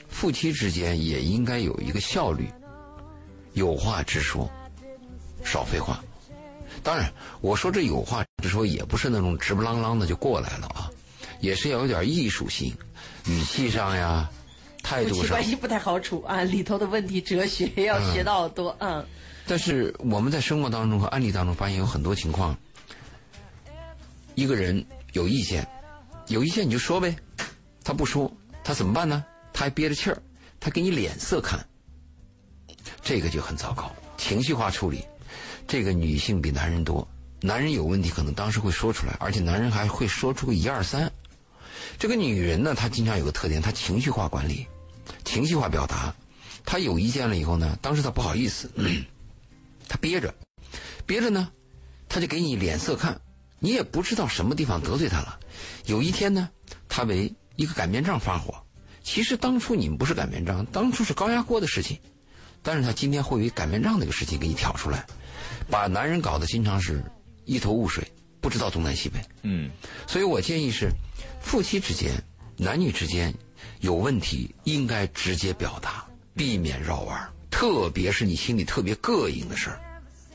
[0.08, 2.48] 夫妻之间也应该有一个效率，
[3.54, 4.50] 有话直说，
[5.44, 6.02] 少废话。
[6.82, 10.90] 当然，我说这有话直说，也不是那种直不啷啷的就过来了啊，
[11.40, 12.72] 也是要有点艺术性，
[13.26, 14.30] 语气上呀，
[14.82, 18.74] 态度上妻关系不太好处啊，里头的问题哲学要学到好多。
[18.80, 19.04] 嗯
[19.50, 22.54] 但是我们在生活当中和案例当中发现有很多情况，
[24.34, 24.84] 一个人
[25.14, 25.66] 有意见，
[26.26, 27.16] 有意见你就说呗，
[27.82, 28.30] 他不说，
[28.62, 29.24] 他怎么办呢？
[29.54, 30.22] 他还憋着气儿，
[30.60, 31.58] 他给你脸色看，
[33.02, 33.90] 这个就很糟糕。
[34.16, 35.04] 情绪化处理，
[35.66, 37.06] 这个女性比男人多，
[37.40, 41.10] 男人有问题可能当时会说出来，而且男人还会说出个一二三。
[41.98, 44.66] 这个女人呢，她经常有个特点，她情绪化管理，
[45.24, 46.14] 情绪化表达。
[46.64, 48.70] 她有意见了以后呢，当时她不好意思，
[49.88, 50.34] 她憋着，
[51.06, 51.50] 憋着呢，
[52.08, 53.20] 她就给你脸色看，
[53.58, 55.38] 你也不知道什么地方得罪她了。
[55.86, 56.50] 有一天呢，
[56.88, 58.62] 她为一个擀面杖发火，
[59.02, 61.98] 其实当初你们不是擀面杖，当初是高压锅的事情，
[62.62, 65.04] 但是他今天会以擀面杖这个事情给你挑出来，
[65.70, 67.02] 把男人搞得经常是
[67.44, 68.06] 一头雾水，
[68.40, 69.18] 不知道东南西北。
[69.42, 69.70] 嗯，
[70.06, 70.90] 所以我建议是，
[71.40, 72.12] 夫妻之间、
[72.56, 73.32] 男女之间
[73.80, 77.30] 有问题应该直接表达，避免绕弯儿。
[77.50, 79.80] 特别是你心里特别膈应的事儿，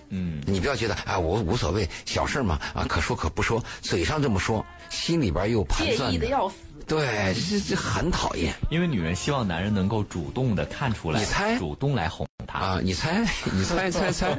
[0.10, 6.56] 嗯，你不要觉得啊，我无所谓，小事儿嘛，啊，可说可不说，嘴上这么说，心里边又盘算的要死。
[6.88, 12.60] 对，这这很讨厌因为女人希望男人能够主动的看出来，你猜主动来哄她。
[12.60, 12.80] 啊！
[12.84, 14.38] 你猜， 你猜 猜猜，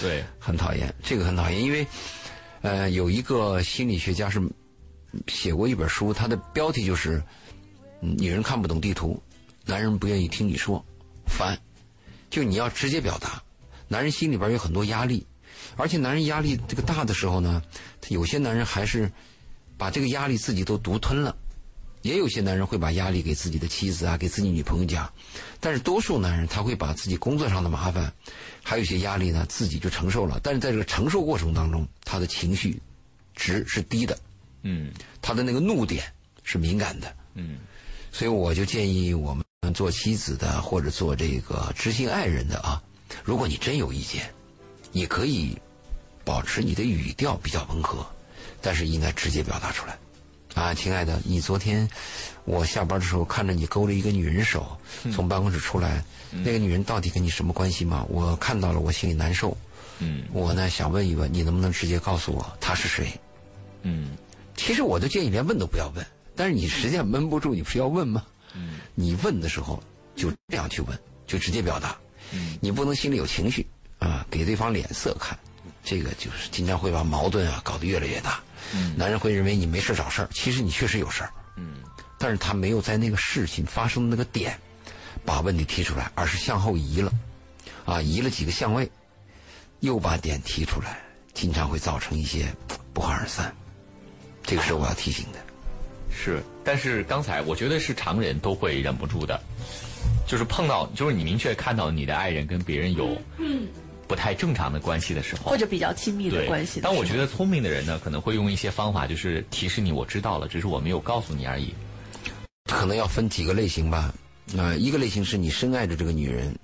[0.00, 1.86] 对，很讨厌，这个很讨厌，因为，
[2.62, 4.40] 呃，有一个心理学家是
[5.26, 7.22] 写过一本书，他的标题就是
[8.00, 9.20] 嗯“女人看不懂地图，
[9.66, 10.82] 男人不愿意听你说”，
[11.26, 11.58] 烦，
[12.30, 13.42] 就你要直接表达，
[13.88, 15.26] 男人心里边有很多压力，
[15.76, 17.62] 而且男人压力这个大的时候呢，
[18.00, 19.10] 他有些男人还是
[19.76, 21.36] 把这个压力自己都独吞了。
[22.02, 25.10] 也有些男人会把压力给自己的妻子啊，给自己女朋友讲，
[25.60, 28.12] 但是多数男人他会把自己工作上的麻烦，
[28.62, 30.40] 还有一些压力呢，自己就承受了。
[30.42, 32.80] 但是在这个承受过程当中，他的情绪
[33.34, 34.18] 值是低的，
[34.62, 36.04] 嗯他的那个怒点
[36.42, 37.14] 是敏感的。
[37.34, 37.58] 嗯
[38.10, 42.82] 所以我就建议我们做妻子的或者做这个知心爱人的啊，
[43.24, 44.30] 如果你真有意见，
[44.90, 45.56] 你可以
[46.24, 48.04] 保持你的语调比较温和，
[48.60, 49.96] 但是应该直接表达出来。
[50.54, 51.88] 啊，亲爱的，你昨天
[52.44, 54.78] 我下班的时候看着你勾了一个女人手，
[55.14, 58.04] 从办公室出来，那个女人到底跟你什么关系吗？
[58.08, 59.56] 我看到了，我心里难受。
[59.98, 63.18] 嗯我呢想问一问，你能不能直接告诉我她是谁？
[63.82, 64.16] 嗯
[64.56, 66.04] 其实我都建议连问都不要问，
[66.36, 68.22] 但是你实际上闷不住，你不是要问吗？
[68.54, 69.82] 嗯你问的时候
[70.14, 71.96] 就这样去问，就直接表达，
[72.32, 73.66] 嗯你不能心里有情绪
[73.98, 75.38] 啊，给对方脸色看，
[75.82, 78.42] 这个就是经常会把矛盾啊搞得越来越大。
[78.74, 78.96] 嗯。
[78.96, 81.76] 男人会认为你没事找事儿，其实你确实有事儿，嗯。
[82.18, 84.56] 但是他没有在那个事情发生的那个点
[85.24, 87.12] 把问题提出来，而是向后移了，
[87.84, 88.88] 啊，移了几个相位，
[89.80, 91.00] 又把点提出来，
[91.34, 92.46] 经常会造成一些
[92.92, 93.54] 不欢而散。
[94.44, 95.38] 这个是我要提醒的。
[96.14, 99.40] 是，但是刚才我觉得是常人都会忍不住的，
[100.26, 103.16] 就是碰到，就是你明确看到你的爱人跟别人有
[104.08, 106.88] 不太正常的关系的时候，或者比较亲密的关系的。
[106.88, 111.74] 但我觉得聪明的人呢，可能会用一些方法，就是提示你我知道了，只是我没有告诉你而已。
[112.64, 114.12] 可能要分几个类型吧。
[114.58, 116.54] 啊、一个类型是你深爱着这个女人，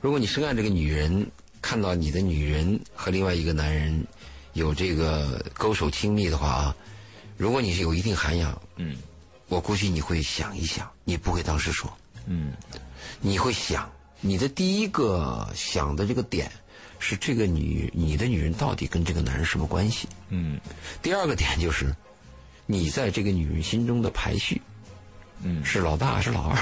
[0.00, 1.26] 如果你深爱这个女人，
[1.60, 4.06] 看到你的女人和另外一个男人
[4.52, 6.76] 有这个勾手亲密的话啊，
[7.36, 8.96] 如果你是有一定涵养，嗯
[9.48, 11.92] 我估计你会想一想，你不会当时说，
[12.26, 12.52] 嗯
[13.20, 16.50] 你会想，你的第一个想的这个点
[16.98, 20.08] 是这个女你的女人到底跟这个男人什么关系？
[20.30, 20.60] 嗯
[21.00, 21.94] 第二个点就是，
[22.66, 24.60] 你在这个女人心中的排序
[25.42, 26.58] 嗯是老大还是老二？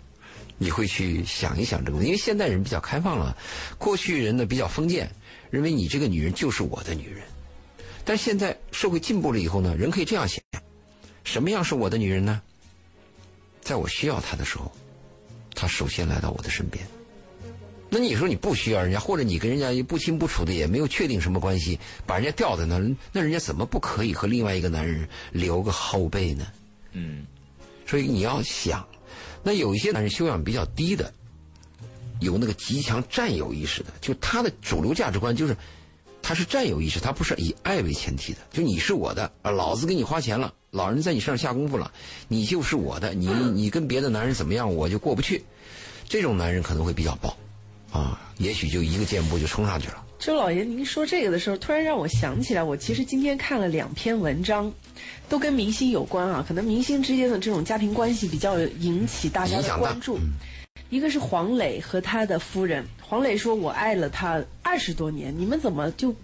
[0.58, 3.36] 你会去想一想这个问题，因为现代人比较开放了，
[3.78, 5.10] 过去人呢比较封建，
[5.50, 7.22] 认为你这个女人就是我的女人。
[8.04, 10.38] 但现在社会进步了以后呢，人可以这样想：
[11.24, 12.42] 什么样是我的女人呢？
[13.62, 14.70] 在我需要她的时候，
[15.54, 16.86] 她首先来到我的身边。
[17.90, 26.46] 那你说你不需要人家，或者你跟人家不清不楚的，也没有确定什么关系，把人家吊在那儿，那人家怎么不可以和另外一个男人留个后背呢？
[26.92, 27.26] 嗯。
[27.84, 28.86] 所以你要想，
[29.42, 31.12] 那有一些男人修养比较低的，
[32.20, 35.56] 有那个极强占有意识的，就他的主流价值观就是，
[36.22, 41.90] 他是占有意识，他不是以爱为前提的，就你是我的，啊，老子给你花钱了，老人在你身上下功夫了，
[42.28, 45.42] 你就是我的，你你跟别的男人怎么样，我就过不去，
[46.08, 47.36] 这种男人可能会比较暴，
[47.92, 50.04] 啊，也许就一个箭步就冲上去了。
[50.18, 54.70] 周老爷，您说这个的时候，突然让我想起来，我其实今天看了两篇文章，
[55.30, 56.44] 都跟明星有关啊。
[56.46, 60.18] 可能明星之间的这种家庭关系比较引起大家的关注。
[60.90, 66.14] 一个是黄磊和他的夫人，黄磊说：“我爱了他二十多年，你们怎么就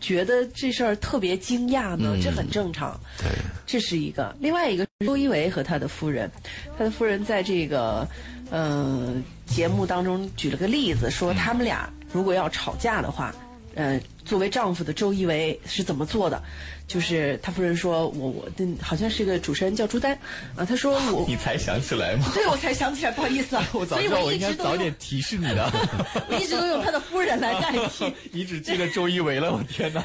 [0.00, 2.16] 觉得这事儿特别惊讶呢？
[2.22, 3.26] 这很正常。”对，
[3.66, 4.32] 这是一个。
[4.38, 6.30] 另外一个是周一围和他的夫人，
[6.78, 8.06] 他的夫人在这个
[8.52, 9.14] 呃
[9.46, 13.34] 节目当中举了个例子，说他们俩如果要吵架的话，
[13.74, 16.42] 呃，作为丈夫的周一围是怎么做的？
[16.92, 20.12] 就是他夫人说我我的好像是个主持人叫朱丹
[20.54, 22.30] 啊，他说 我你才想起来吗？
[22.34, 25.72] 对我才想起来，不好意思啊， 我早所以知道我应该早点提示你的。
[26.28, 28.12] 我一直都用他的夫人来代替。
[28.30, 30.04] 你只记得周一围了，我天哪！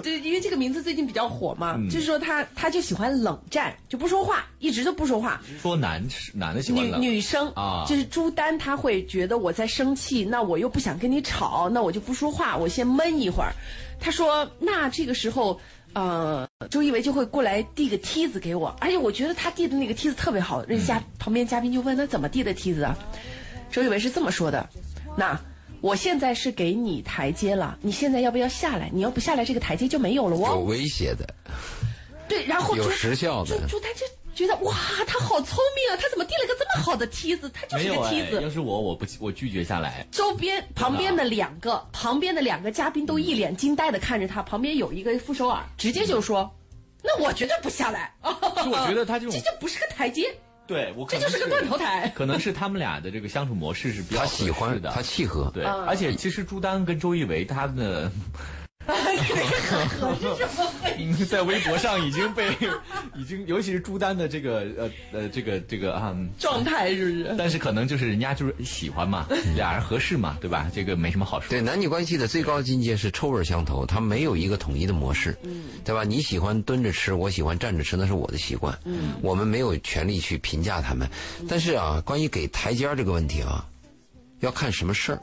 [0.00, 5.42] 对，因为这个名字最近比较火嘛，就是说他他就喜欢冷战，就不说话，一直都不说话。
[5.60, 6.00] 说男
[6.32, 13.52] 男的喜欢女女生啊就是朱丹，他会觉得我在生气，那我又不想跟你吵，那我就不说话，我先闷一会儿。
[14.00, 15.60] 他说，那这个时候，
[15.94, 20.64] 呃，周一围就会过来递个梯子给我，而且我觉得他递的那个梯子特别好。
[20.66, 22.96] 人家旁边嘉宾就问他怎么递的梯子啊？
[23.70, 24.68] 周一围是这么说的：
[25.16, 25.40] 那
[25.80, 28.90] 我现在是给你台阶了，你现在要不要下来？
[28.92, 30.64] 你要不下来，这个台阶就没有了哦有哦。
[30.66, 31.26] 威胁的，
[32.28, 34.06] 对，然后有朱时效的朱朱丹就
[34.38, 34.72] 觉得哇，
[35.06, 37.50] 他好聪明啊，他怎么递了个这么好的梯子？
[37.52, 38.40] 他就是个梯子。
[38.40, 40.06] 要是我，我不我拒绝下来。
[40.12, 46.48] 周边旁边的两个旁边的两个嘉宾都一脸惊呆的看着他，旁边有一个傅首尔，直接就说
[47.02, 48.14] ：“那我绝对不下来。
[48.22, 50.32] ”就我觉得他这种 这就不是个台阶，
[50.68, 52.08] 对我可能这就是个断头台。
[52.14, 58.12] 可能是他们俩的这个相处模式是比较他喜欢合适的，他契合，对，嗯而且其实朱丹跟周一围他的嗯
[61.28, 62.48] 在微博上已经被
[63.14, 66.16] 已经，尤其是朱丹的这个呃呃这个这个啊。
[66.38, 67.34] 状态是不是？
[67.36, 70.70] 但是可能就是人家就是喜欢嘛，俩人合适嘛，对吧？
[70.74, 71.50] 这个没什么好说。
[71.50, 75.36] 对男女关系的最高境界是臭味相投，它没有一个统一的模式，
[75.84, 76.02] 对吧？
[76.04, 81.08] 你喜欢蹲着吃，我喜欢站着吃，那是我的习惯，嗯我们没有权利去评价他们。
[81.48, 83.66] 但是啊，关于给台阶儿这个问题啊，
[84.40, 85.20] 要看什么事儿。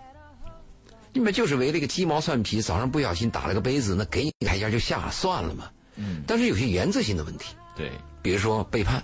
[1.16, 5.72] 你们就是为了一个鸡毛蒜皮，早上不小心打了个杯子，那给你台阶就下算了嘛。
[5.96, 7.90] 嗯，但是有些原则性的问题，对，
[8.22, 9.02] 比如说背叛，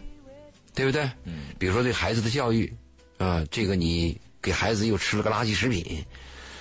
[0.76, 1.10] 对不对？
[1.24, 2.71] 嗯，比如说对孩子的教育，
[3.17, 6.06] 啊、这个你给孩子又吃了个垃圾食品，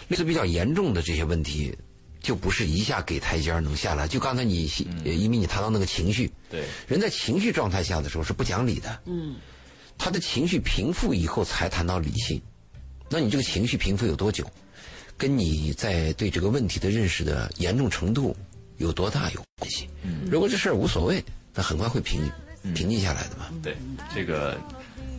[0.06, 1.76] 类似比较严重的这些问题，
[2.20, 4.06] 就不是一下给台阶能下来。
[4.06, 4.70] 就刚才你，
[5.04, 9.00] 呃因为你谈到那个情绪，对，人在情绪状态下的时候是不讲理的。
[9.06, 9.34] 嗯，
[9.98, 12.40] 他的情绪平复以后才谈到理性，
[13.08, 14.48] 那你这个情绪平复有多久，
[15.20, 18.35] 跟你在对这个问题的认识的严重程度
[18.78, 19.87] 有多大有关系。
[20.02, 22.22] 嗯如果这事儿无所谓，那很快会平
[22.74, 23.50] 平静下来的嘛。
[23.62, 23.76] 对，
[24.14, 24.59] 这个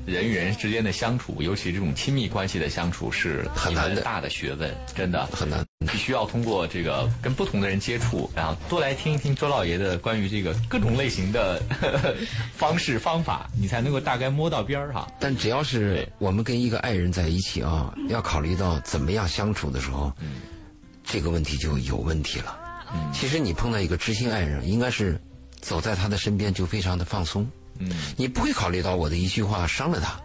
[0.05, 5.63] 人与人之间的相处，尤其这种亲密关系的相处，是很难的大的学问，真的很难。
[5.91, 11.61] 必须要通过这个跟不同的人接触，然后多来听一听周老爷的关于这个各种类型的
[12.53, 15.07] 方式方法，你才能够大概摸到边儿哈。
[15.19, 20.11] 但只要是我们跟一个爱人在一起啊，要考虑到怎么样相处的时候，
[21.03, 22.57] 这个问题就有问题了。
[23.13, 25.19] 其实你碰到一个知心爱人，应该是
[25.61, 27.49] 走在他的身边就非常的放松。
[27.79, 30.19] 嗯，你不会考虑到我的一句话伤了他，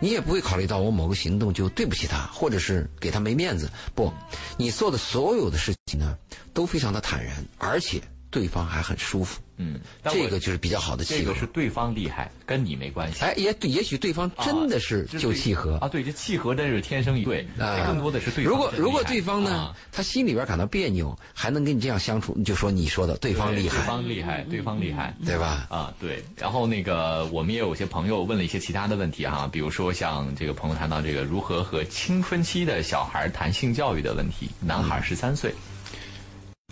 [0.00, 3.70] 你也不会考虑到我某个行动就对不起他，或者是给他没面子。
[3.94, 4.12] 不，
[4.56, 6.16] 你做的所有的事情呢，
[6.52, 9.40] 都非常的坦然，而且对方还很舒服。
[9.60, 11.34] 嗯，这个就是比较好的契合这个。
[11.34, 13.24] 是对方厉害，跟你没关系。
[13.24, 25.12] 哎，也对，也许对方真的是啊就契合啊，对，这契合真是天生一对，啊更多的是对方如果如果对方呢啊，他心里边感到别扭，还能跟你这样相处，你就说你说的对方厉害对，方厉害，对方厉害。
[25.26, 25.66] 对吧？
[25.68, 35.52] 啊，对，然后那个我们也有些朋友问了一些其他的问题哈、比如说像这个朋友谈到这个如何和青春期的小孩谈性教育的问题，男孩十三岁，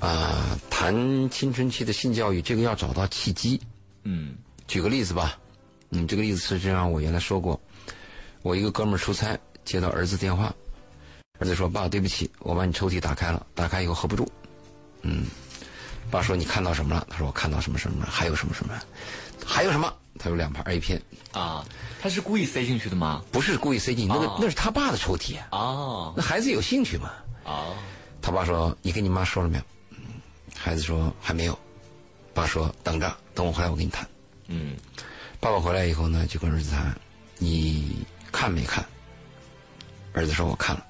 [0.01, 0.95] 啊、谈
[1.31, 3.61] 青春期的性教育，这个要找到契机。
[4.05, 5.39] 嗯举个例子吧，
[5.91, 7.59] 嗯，这个例子实际上，我原来说过，
[8.43, 10.55] 我一个哥们儿出差接到儿子电话，
[11.39, 14.31] 儿子说：“爸，对不起，我把你抽屉打开了，打开以后合不住。”
[15.01, 15.25] 嗯，
[16.11, 18.75] 爸说：“你看到什么了？”他说：“我看到什么什么了，还有什么什么，
[19.47, 21.01] 还有什么？”他有两盘 A 片，
[21.33, 21.65] 啊，
[22.03, 23.25] 他是故意塞进去的吗？
[23.33, 27.13] 不是故意塞进去，那个、哦那是他爸的抽屉，哦那孩子有兴趣嘛？
[27.45, 27.75] 哦，
[28.21, 29.65] 他爸说：“你跟你妈说了没有？”
[30.66, 31.57] 嗯，孩子说：“还没有。”
[32.35, 34.05] 爸说：“等着，等我回来我跟你谈。”
[34.48, 34.74] 嗯
[35.38, 36.92] 爸爸回来以后呢，就跟儿子谈
[37.38, 38.85] ：“你看没看？”
[40.12, 40.85] 儿子说：“我看了。”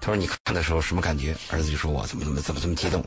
[0.00, 3.04] 他说：“你看的时候什么感觉？”儿子就说：“我怎么怎么怎么这么激动。”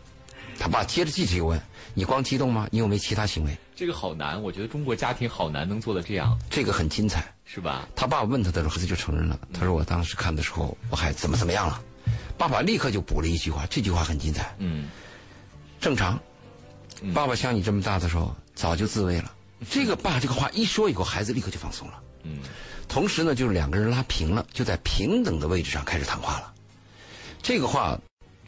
[0.59, 1.59] 他爸接着继续问
[1.95, 2.67] ：“你光激动吗？
[2.71, 7.25] 你有没有其他行为这个好难，我觉得中国家庭好难能做到这样，？”这个很精彩。
[7.45, 7.87] 是吧？
[7.95, 9.39] 他爸爸问他的时候，孩子就承认了。
[9.53, 11.81] 他说：“我当时看的时候，我还怎么怎么样了。”
[12.37, 14.53] 爸爸立刻就补了一句话，这句话很精彩。
[14.59, 14.87] 嗯
[15.79, 16.19] 正常。
[17.13, 19.33] 爸爸像你这么大的时候，早就自慰了。
[19.69, 22.01] 这个爸这个话一说以后，孩子立刻就放松了。
[22.23, 22.39] 嗯
[22.87, 26.51] 同时呢，就是两个人拉平了，就在平等的位置上开始谈话了。
[27.41, 27.95] 这个话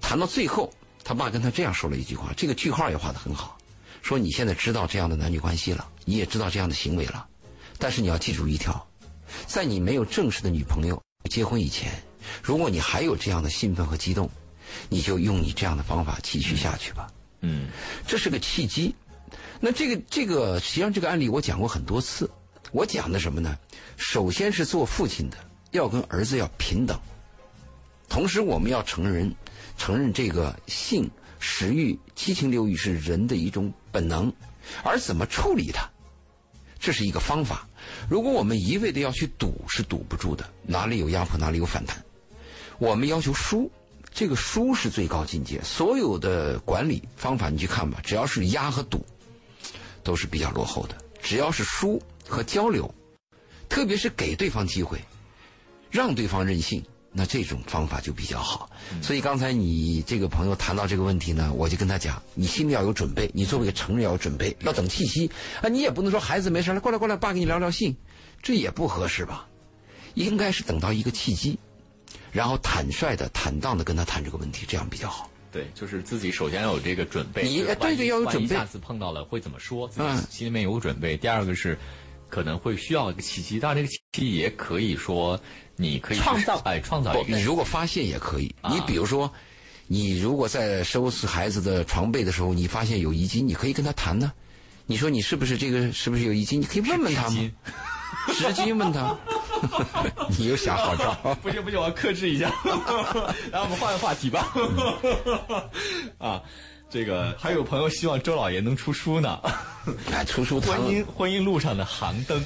[0.02, 3.56] 谈到最后，他爸跟他这样说了一句话，这个句号也画的很好，
[4.02, 7.24] 说你现在知道这样的男女关系了，你也知道这样的行为了，
[7.78, 8.84] 但是你要记住一条，
[9.46, 11.92] 在你没有正式的女朋友结婚以前，
[12.42, 14.28] 如果你还有这样的兴奋和激动，
[14.90, 17.08] 你就用你这样的方法继续下去吧。
[17.12, 17.68] 嗯嗯
[18.08, 18.96] 这是个契机。
[19.60, 22.30] 那这个这个，实际上这个案例我讲过很多次。
[22.72, 23.58] 我讲的什么呢？
[23.98, 25.38] 首先是做父亲的
[25.72, 26.98] 要跟儿子要平等，
[28.08, 29.36] 同时我们要承认
[29.78, 34.32] 承认这个性、食欲、七情六欲是人的一种本能，
[34.84, 35.86] 而怎么处理它，
[36.80, 37.68] 这是一个方法。
[38.10, 40.50] 如果我们一味的要去堵，是堵不住的。
[40.64, 42.02] 哪里有压迫，哪里有反弹。
[42.80, 43.70] 我们要求输，
[44.14, 45.62] 这个输是最高境界。
[45.64, 49.06] 所有的管理方法你去看吧，只要是压和堵，
[50.04, 50.96] 都是比较落后的。
[51.22, 52.94] 只要是输和交流，
[53.70, 55.00] 特别是给对方机会，
[55.90, 58.70] 让对方任性，那这种方法就比较好。
[59.02, 65.30] 所以刚才你这个朋友谈到这个问题呢，我就跟他讲，你心里要有准备，你作为一个成人要有准备，要等契机
[65.62, 67.96] 啊，你也不能说孩子没事来过来过来，爸跟你聊聊性，
[68.42, 69.48] 这也不合适吧？
[70.16, 71.58] 应该是等到一个契机，
[72.32, 75.30] 然后坦率的、坦荡的跟他谈这个问题，这样比较好。
[75.52, 77.44] 对，就是自己首先要有这个准备。
[77.44, 79.86] 你对对要有准备下次碰到了会怎么说？
[79.88, 81.18] 自己嗯心里面有个准备。
[81.18, 81.78] 第二个是，
[82.30, 85.38] 可能会需要一个契机，当然这个契机也可以说，
[85.76, 88.56] 你可以创造哎，创造一，个你如果发现也可以。
[88.62, 89.30] 啊你比如说，
[89.88, 94.32] 你如果在收拾孩子的床被的时候，你发现有遗精，你可以跟他谈呢。
[94.86, 96.62] 你说你是不是这个是不是有遗精？
[96.62, 97.52] 你可以问问他嘛，
[98.34, 99.18] 直接问他。
[100.38, 101.14] 你又想好招。
[101.42, 102.52] 不行不行，我要克制一下。
[103.52, 104.54] 然后我们换个话题吧。
[106.18, 106.42] 啊，
[106.90, 109.40] 这个还有朋友希望周老爷能出书呢，
[110.12, 112.44] 哎，出书婚姻婚姻路上的航灯。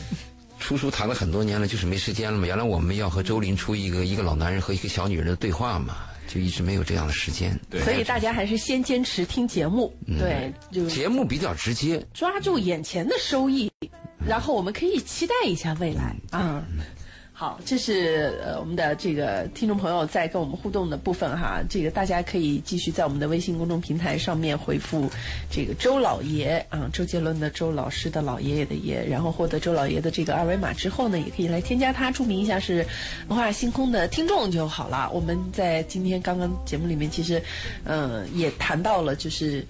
[0.57, 2.47] 出书谈了很多年了，就是没时间了嘛。
[2.47, 5.97] 原来我们要和周林出一个一个老男人和一个小女人的对话嘛，
[6.27, 7.59] 就一直没有这样的时间。
[7.69, 13.69] 对所以大家还是先坚持听节目，对，就节目比较直接，抓住眼前的收益，
[14.25, 16.63] 然后我们可以期待一下未来啊。
[17.37, 25.11] 好，这是呃我们的这个听众朋友在跟我们互动的部分哈，这个大家可以继续在我们的微信公众平台上面回复
[25.51, 32.87] 这个周老爷啊，周杰伦的周老师的老爷爷的爷，然后获得周老爷的这个二维码之后呢，也可以来添加他，注明一下是
[33.27, 35.11] 文化星空的听众就好了。
[35.13, 37.43] 我们在今天刚刚节目里面其实，
[37.83, 39.65] 呃，也谈到了就是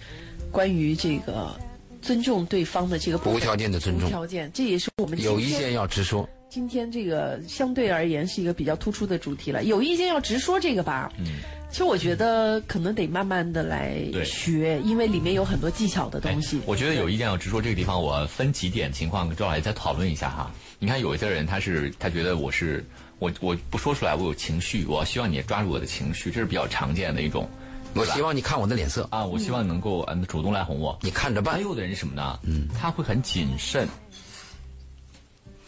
[0.51, 1.59] 关于这个。
[2.01, 6.29] 尊重对方的这个无条件的尊重无条件，这也是我们有意见要直说。
[6.49, 9.63] 今天这个相对而言是一个比较突出的主题了。
[9.65, 11.11] 有意见要直说这个吧。
[11.17, 11.25] 嗯，
[11.69, 16.57] 其实我觉得可能得慢慢的来学，因为里面有很多技巧的东西。
[16.57, 20.51] 哎我觉得有意见要直说，这个地方我分几点情况跟周老师再讨论一下哈。
[20.79, 22.85] 你看有一些人他是他觉得我是
[23.19, 27.49] 我我不说出来我有情绪，我希望你也抓住我的情绪，这是比较常见的一种
[27.93, 30.97] 我希望你看我的脸色，啊，我希望能够嗯主动来哄我。
[31.01, 31.61] 你看着办还。
[31.61, 32.37] 有的人是什么呢？
[32.43, 33.87] 嗯，他会很谨慎，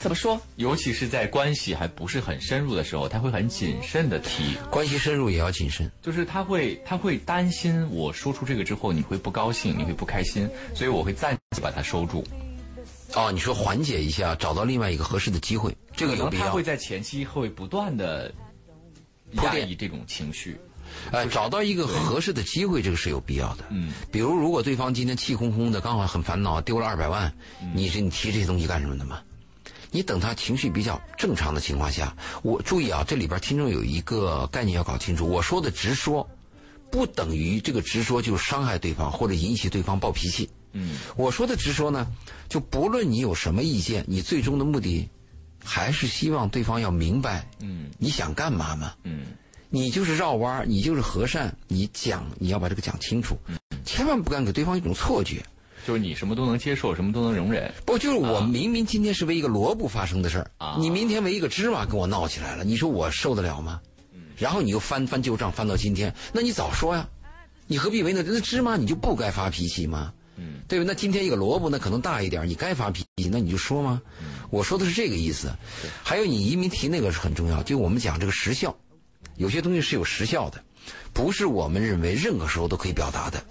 [0.07, 0.41] 怎怎么说？
[0.55, 5.91] 尤其是在关系还不是很深入的时候，他会很谨慎的提，关系深入也要谨慎。
[6.01, 12.23] 就是他会他会担心我说出这个之后你会不高兴，你会不开心，所以我会暂时把它收住。
[13.15, 16.63] 哦，你说缓解一下，找到另外一个合适的机会，这个有必要可能他会。
[16.63, 18.33] 在前期会不断的
[19.33, 20.57] 压抑这种情绪。
[21.11, 23.65] 哎，找到一个合适的机会，这个是有必要的。
[23.69, 27.31] 嗯，比如如果对方今天气哄哄的，刚好很烦恼，丢了二百万，
[27.73, 29.21] 你是你提这些东西干什么的嘛？
[29.91, 36.27] 你等他情绪比较正常的情况下，我注意啊，这里边听众有一个概念要搞清楚，我说的直说，
[36.91, 40.49] 不等于这个直说就伤害对方或者引起对方暴脾气。
[40.73, 42.07] 嗯，我说的直说呢，
[42.49, 45.09] 就不论你有什么意见，你最终的目的
[45.63, 48.93] 还是希望对方要明白，嗯你想干嘛嘛？
[49.03, 49.27] 嗯
[49.69, 53.37] 你就是绕弯儿，你就是和善，你讲你要把这个讲清楚，
[53.85, 55.43] 千万不敢给对方一种错觉。
[55.87, 57.73] 就是你什么都能接受，什么都能容忍。
[57.85, 63.79] 不，就是我明明今天是为一个萝卜发生的事儿，啊你明天为一个芝麻跟我闹起来了，你说我受得了吗？
[64.37, 67.07] 然后你又翻翻旧账，翻到今天，那你早说呀，
[67.67, 70.11] 你何必为那那芝麻你就不该发脾气吗？
[70.35, 70.83] 嗯，对吧？
[70.85, 74.01] 那今天一个萝卜那，可能大一点，你该发脾气，那你就说嘛。
[74.49, 75.49] 我说的是这个意思。
[76.03, 78.77] 还有你移民提那个是很重要，就我们讲这个时效，
[79.37, 80.61] 有些东西是有时效的，
[81.13, 83.41] 不是我们认为任何时候都可以表达的。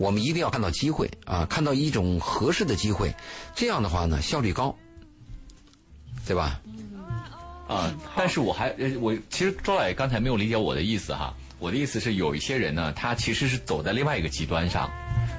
[0.00, 3.14] 我们一定要看到机会啊，看到一种合适的机会，
[3.54, 4.74] 这样的话呢，效率高，
[6.26, 6.58] 对吧？
[7.68, 11.34] 啊，但是我还呃我其实周老爷刚才没有理解我的意思哈。
[11.58, 14.90] 我的意思是，有一些人呢，他其实是走在另外一个极端上，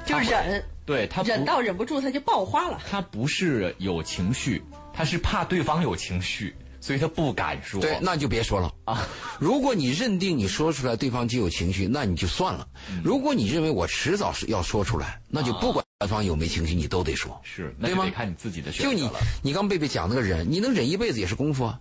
[0.06, 2.80] 就忍，对他忍到忍不住他就爆发了。
[2.88, 4.62] 他不是有情绪，
[4.94, 7.80] 他是怕对方有情绪，所以他不敢说。
[7.80, 9.08] 对，那就别说了啊。
[9.40, 12.68] 如果你认定你说出来对方就有情绪，那你就算了。
[13.04, 17.40] 如果你认为我迟早是要说出来，那就不管对方有没情绪，你都得说。
[17.44, 19.10] 是，那对吗看你自己的选就你
[19.42, 21.80] 你刚贝贝讲那个忍，你能忍一辈子也是功夫啊。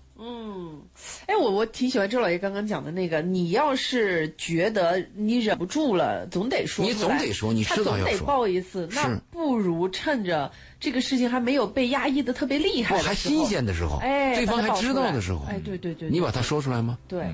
[1.26, 16.98] 哎，我我挺喜欢周老爷刚刚讲的那个，你要是觉得你忍不住了，总得说你总得说你他总得迟早要说爆一次，那不如趁着这个事情还没有被压抑的特别厉害还的时候新鲜的时候，哎，对方还知道的时候，哎，对对对，你把它说出来吗？
[17.08, 17.24] 对。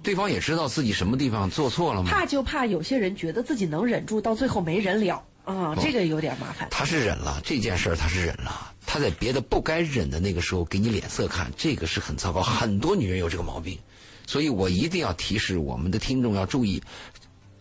[0.00, 2.08] 对方也知道自己什么地方做错了吗？
[2.08, 6.68] 怕就怕有些人觉得自己能忍住，到最后没人了啊，这个有点麻烦。
[6.70, 8.74] 他是忍了这件事儿，他是忍了。
[8.84, 12.42] 他在别的不该忍的那个时候给你脸色看，这个是很糟糕。
[12.42, 13.78] 很多女人有这个毛病，
[14.26, 16.82] 所以我一定要提示我们的听众要注意：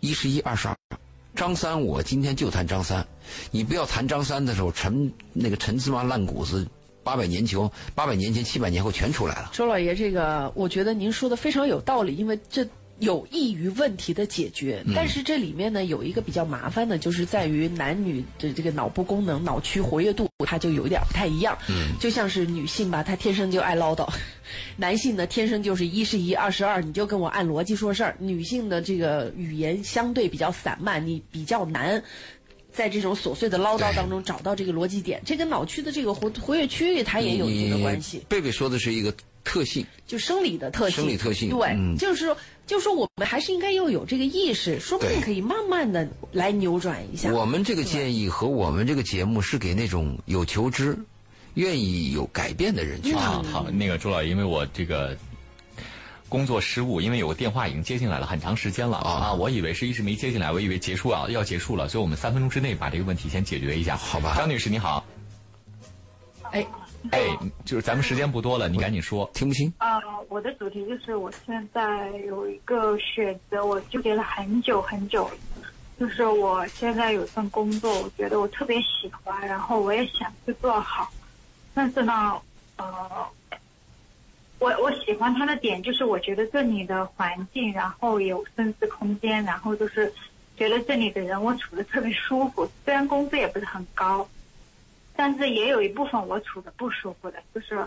[0.01, 0.75] 一是一，二是二。
[1.33, 3.07] 张三，我今天就谈张三，
[3.51, 6.67] 你不要谈张三的时候，陈那个陈芝麻烂谷子，
[7.03, 7.57] 八百年前、
[7.95, 9.51] 八百年前、七百年后全出来了。
[9.53, 12.67] 周老爷，这个我觉得您说的非常有道理，因为这
[12.99, 14.83] 有益于问题的解决。
[14.95, 21.57] 但是这里面呢，有一个比较麻烦的，就是在于男女的这个脑部功能、脑区活跃度，它就有一点不太一样。
[21.69, 24.07] 嗯，就像是女性吧，她天生就爱唠叨；
[24.77, 28.15] 男性呢，天生就是一是一，二是二，你就跟我按逻辑说事儿。
[28.19, 32.03] 女性的这个语言相对比较散漫，你比较难。
[32.69, 38.21] 在这种琐碎的唠叨当中找到这个逻辑点，这跟脑区的这个活活跃区域它也有一定的关系。
[38.29, 39.11] 贝贝说的是一个
[39.47, 41.95] 特性，就生理的特性，生理特性对，嗯。
[41.97, 42.37] 就是说，
[42.67, 47.31] 就是说，我们还是应该要有这个意识，说不定可以慢慢的来扭转一下。
[47.31, 50.97] 我们这个建议和我们这个节目是给那种有求知、
[51.53, 53.41] 愿意有改变的人去啊。
[53.43, 55.17] 好好，那个朱老爷，因为我这个
[56.27, 59.11] 工作失误，因为有个电话已经接进来了很长时间了啊。
[59.11, 63.95] 啊，我以为是一直没接进来，我以为结束啊要结束了，所以我们三分钟之内把这个问题先解决一下。
[63.95, 64.35] 好吧。
[64.37, 65.05] 张女士你好，
[66.51, 66.65] 哎，
[67.11, 67.19] 哎，
[67.65, 69.29] 就是咱们时间不多了，你赶紧说。
[69.33, 69.73] 听不清？
[69.79, 75.29] 呃，我的主题就是我现在有一个选择，我纠结了很久很久。
[75.99, 81.11] 就是我现在有一份工作，我觉得我特别喜欢，然后我也想去做好，
[81.73, 82.39] 但是呢，
[82.75, 83.27] 呃，
[84.59, 90.13] 我我喜欢它的点就是我觉得这里的环境，然后有升值空间，然后就是
[90.55, 94.29] 觉得这里的人我处的特别舒服，虽然工资也不是很高，
[95.17, 97.85] 但是也有一部分我处的不舒服的，就是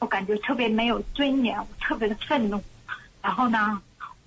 [0.00, 2.60] 我感觉特别没有尊严，我特别的愤怒。
[3.22, 3.80] 然后呢，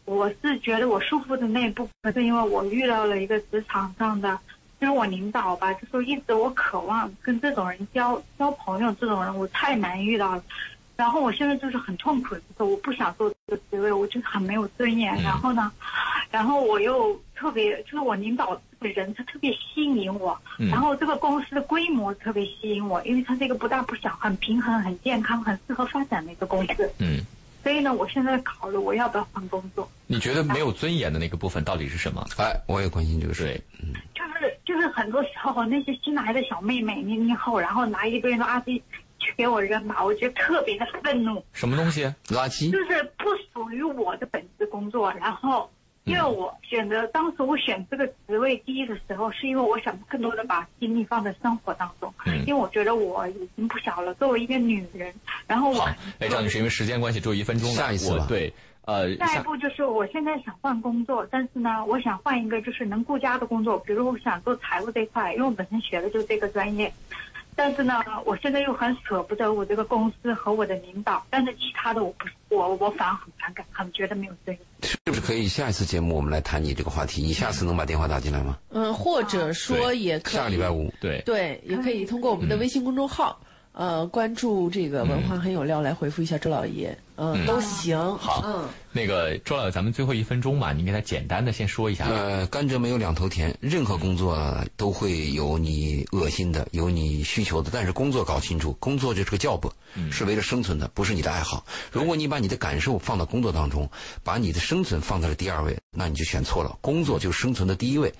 [0.06, 4.39] 我是觉得我舒服的那一部分，是因为我遇到了一个职场上的，
[4.80, 10.43] 就是我领导吧，就是一直我渴望跟这种人交交朋友，这种人我太难遇到了。
[10.95, 15.16] 然后我现在就是很痛苦，就是我不想做这个职位，我就是很没有尊严。
[15.22, 15.72] 然后呢，
[16.32, 26.91] 然后我又特别，就是我领导这个人他特别吸引我，嗯然后这个公司的规模特别吸引我，因为它是一个不大不小、很平衡、很健康、很适合发展的一个公司。
[26.99, 27.21] 嗯，
[27.63, 29.89] 所以呢，我现在考虑我要不要换工作。
[30.07, 32.25] 你觉得没有尊严的那个部分到底是什么？
[32.38, 33.43] 哎，我也关心这个事。
[33.43, 33.61] 对，
[34.13, 38.82] 就是就是很多时候那些新来的小妹妹零零后，然后拿一堆垃圾
[39.19, 42.05] 去给我扔吧，我觉得特别的愤怒，什么东西？
[42.28, 42.78] 垃圾就。
[42.88, 45.13] 是不属于我的本职工作。
[45.19, 45.69] 然后，
[46.08, 55.14] 因为我选择当时我选这个职位第一的时候，是因为我想更多的把精力放在生活当中，嗯因为我觉得我已经不小了，作为一个女人，
[55.45, 55.82] 然后我，
[56.20, 58.53] 哎，张女士，因为时间关系，只有一分钟了，下一次吧对，
[58.86, 66.93] 呃，下一步就是我现在想换工作，但是呢，我想换一个就是能顾家的工作，比如我想做财务这一块，因为我本身学的就是这个专业。
[67.60, 72.12] 但是呢，我现在又很舍不得我这个公司和我的领导，但是其他的我
[72.47, 74.66] 不，我我反而很反感，很觉得没有尊严。
[74.84, 77.21] 是不是可以下一次节目我们来谈你这个话题？
[77.21, 78.57] 你下次能把电话打进来吗？
[78.69, 80.93] 嗯，或者说也可以下个礼拜五。
[81.01, 83.39] 对对，也可以通过我们的微信公众号，
[83.78, 87.95] 呃，关注这个文化很有料来回复一下周老爷，嗯，都行。
[88.17, 92.07] 好嗯，那个周老爷，咱们最后一分钟吧，你给他简单的先说一下。
[92.07, 94.36] 呃，甘蔗没有两头甜，任何工作
[94.78, 99.69] 都会有你恶心的，有你需求的，但是工作搞清楚，工作就是个 job，
[100.11, 101.63] 是为了生存的，不是你的爱好。
[101.91, 103.88] 如果你把你的感受放到工作当中，
[104.23, 106.75] 把你的生存放在了第二位，那你就选错了。
[106.82, 108.11] 工作就是生存的第一位，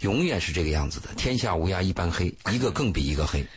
[0.00, 1.06] 永远是这个样子的。
[1.16, 3.46] 天下乌鸦一般黑，一个更比一个黑。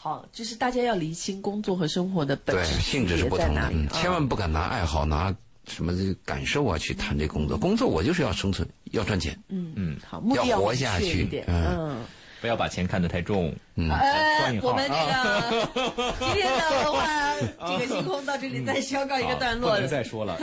[0.00, 5.34] 好，就是大家要厘清工作和生活的本对，质性质是不同的，千万不敢拿爱好、拿
[5.66, 7.58] 什么这个感受啊去谈这工作。
[7.58, 9.36] 工作我就是要生存，要赚钱。
[9.48, 11.44] 嗯嗯，好，目的要活明下去确一点。
[11.48, 11.96] 嗯嗯，
[12.40, 13.52] 不要把钱看得太重。
[13.74, 13.90] 嗯
[14.62, 15.14] 我们这个
[16.18, 17.06] 今天的文化
[17.68, 20.36] 这个星空到这里再宣告一个段落好不能再说了。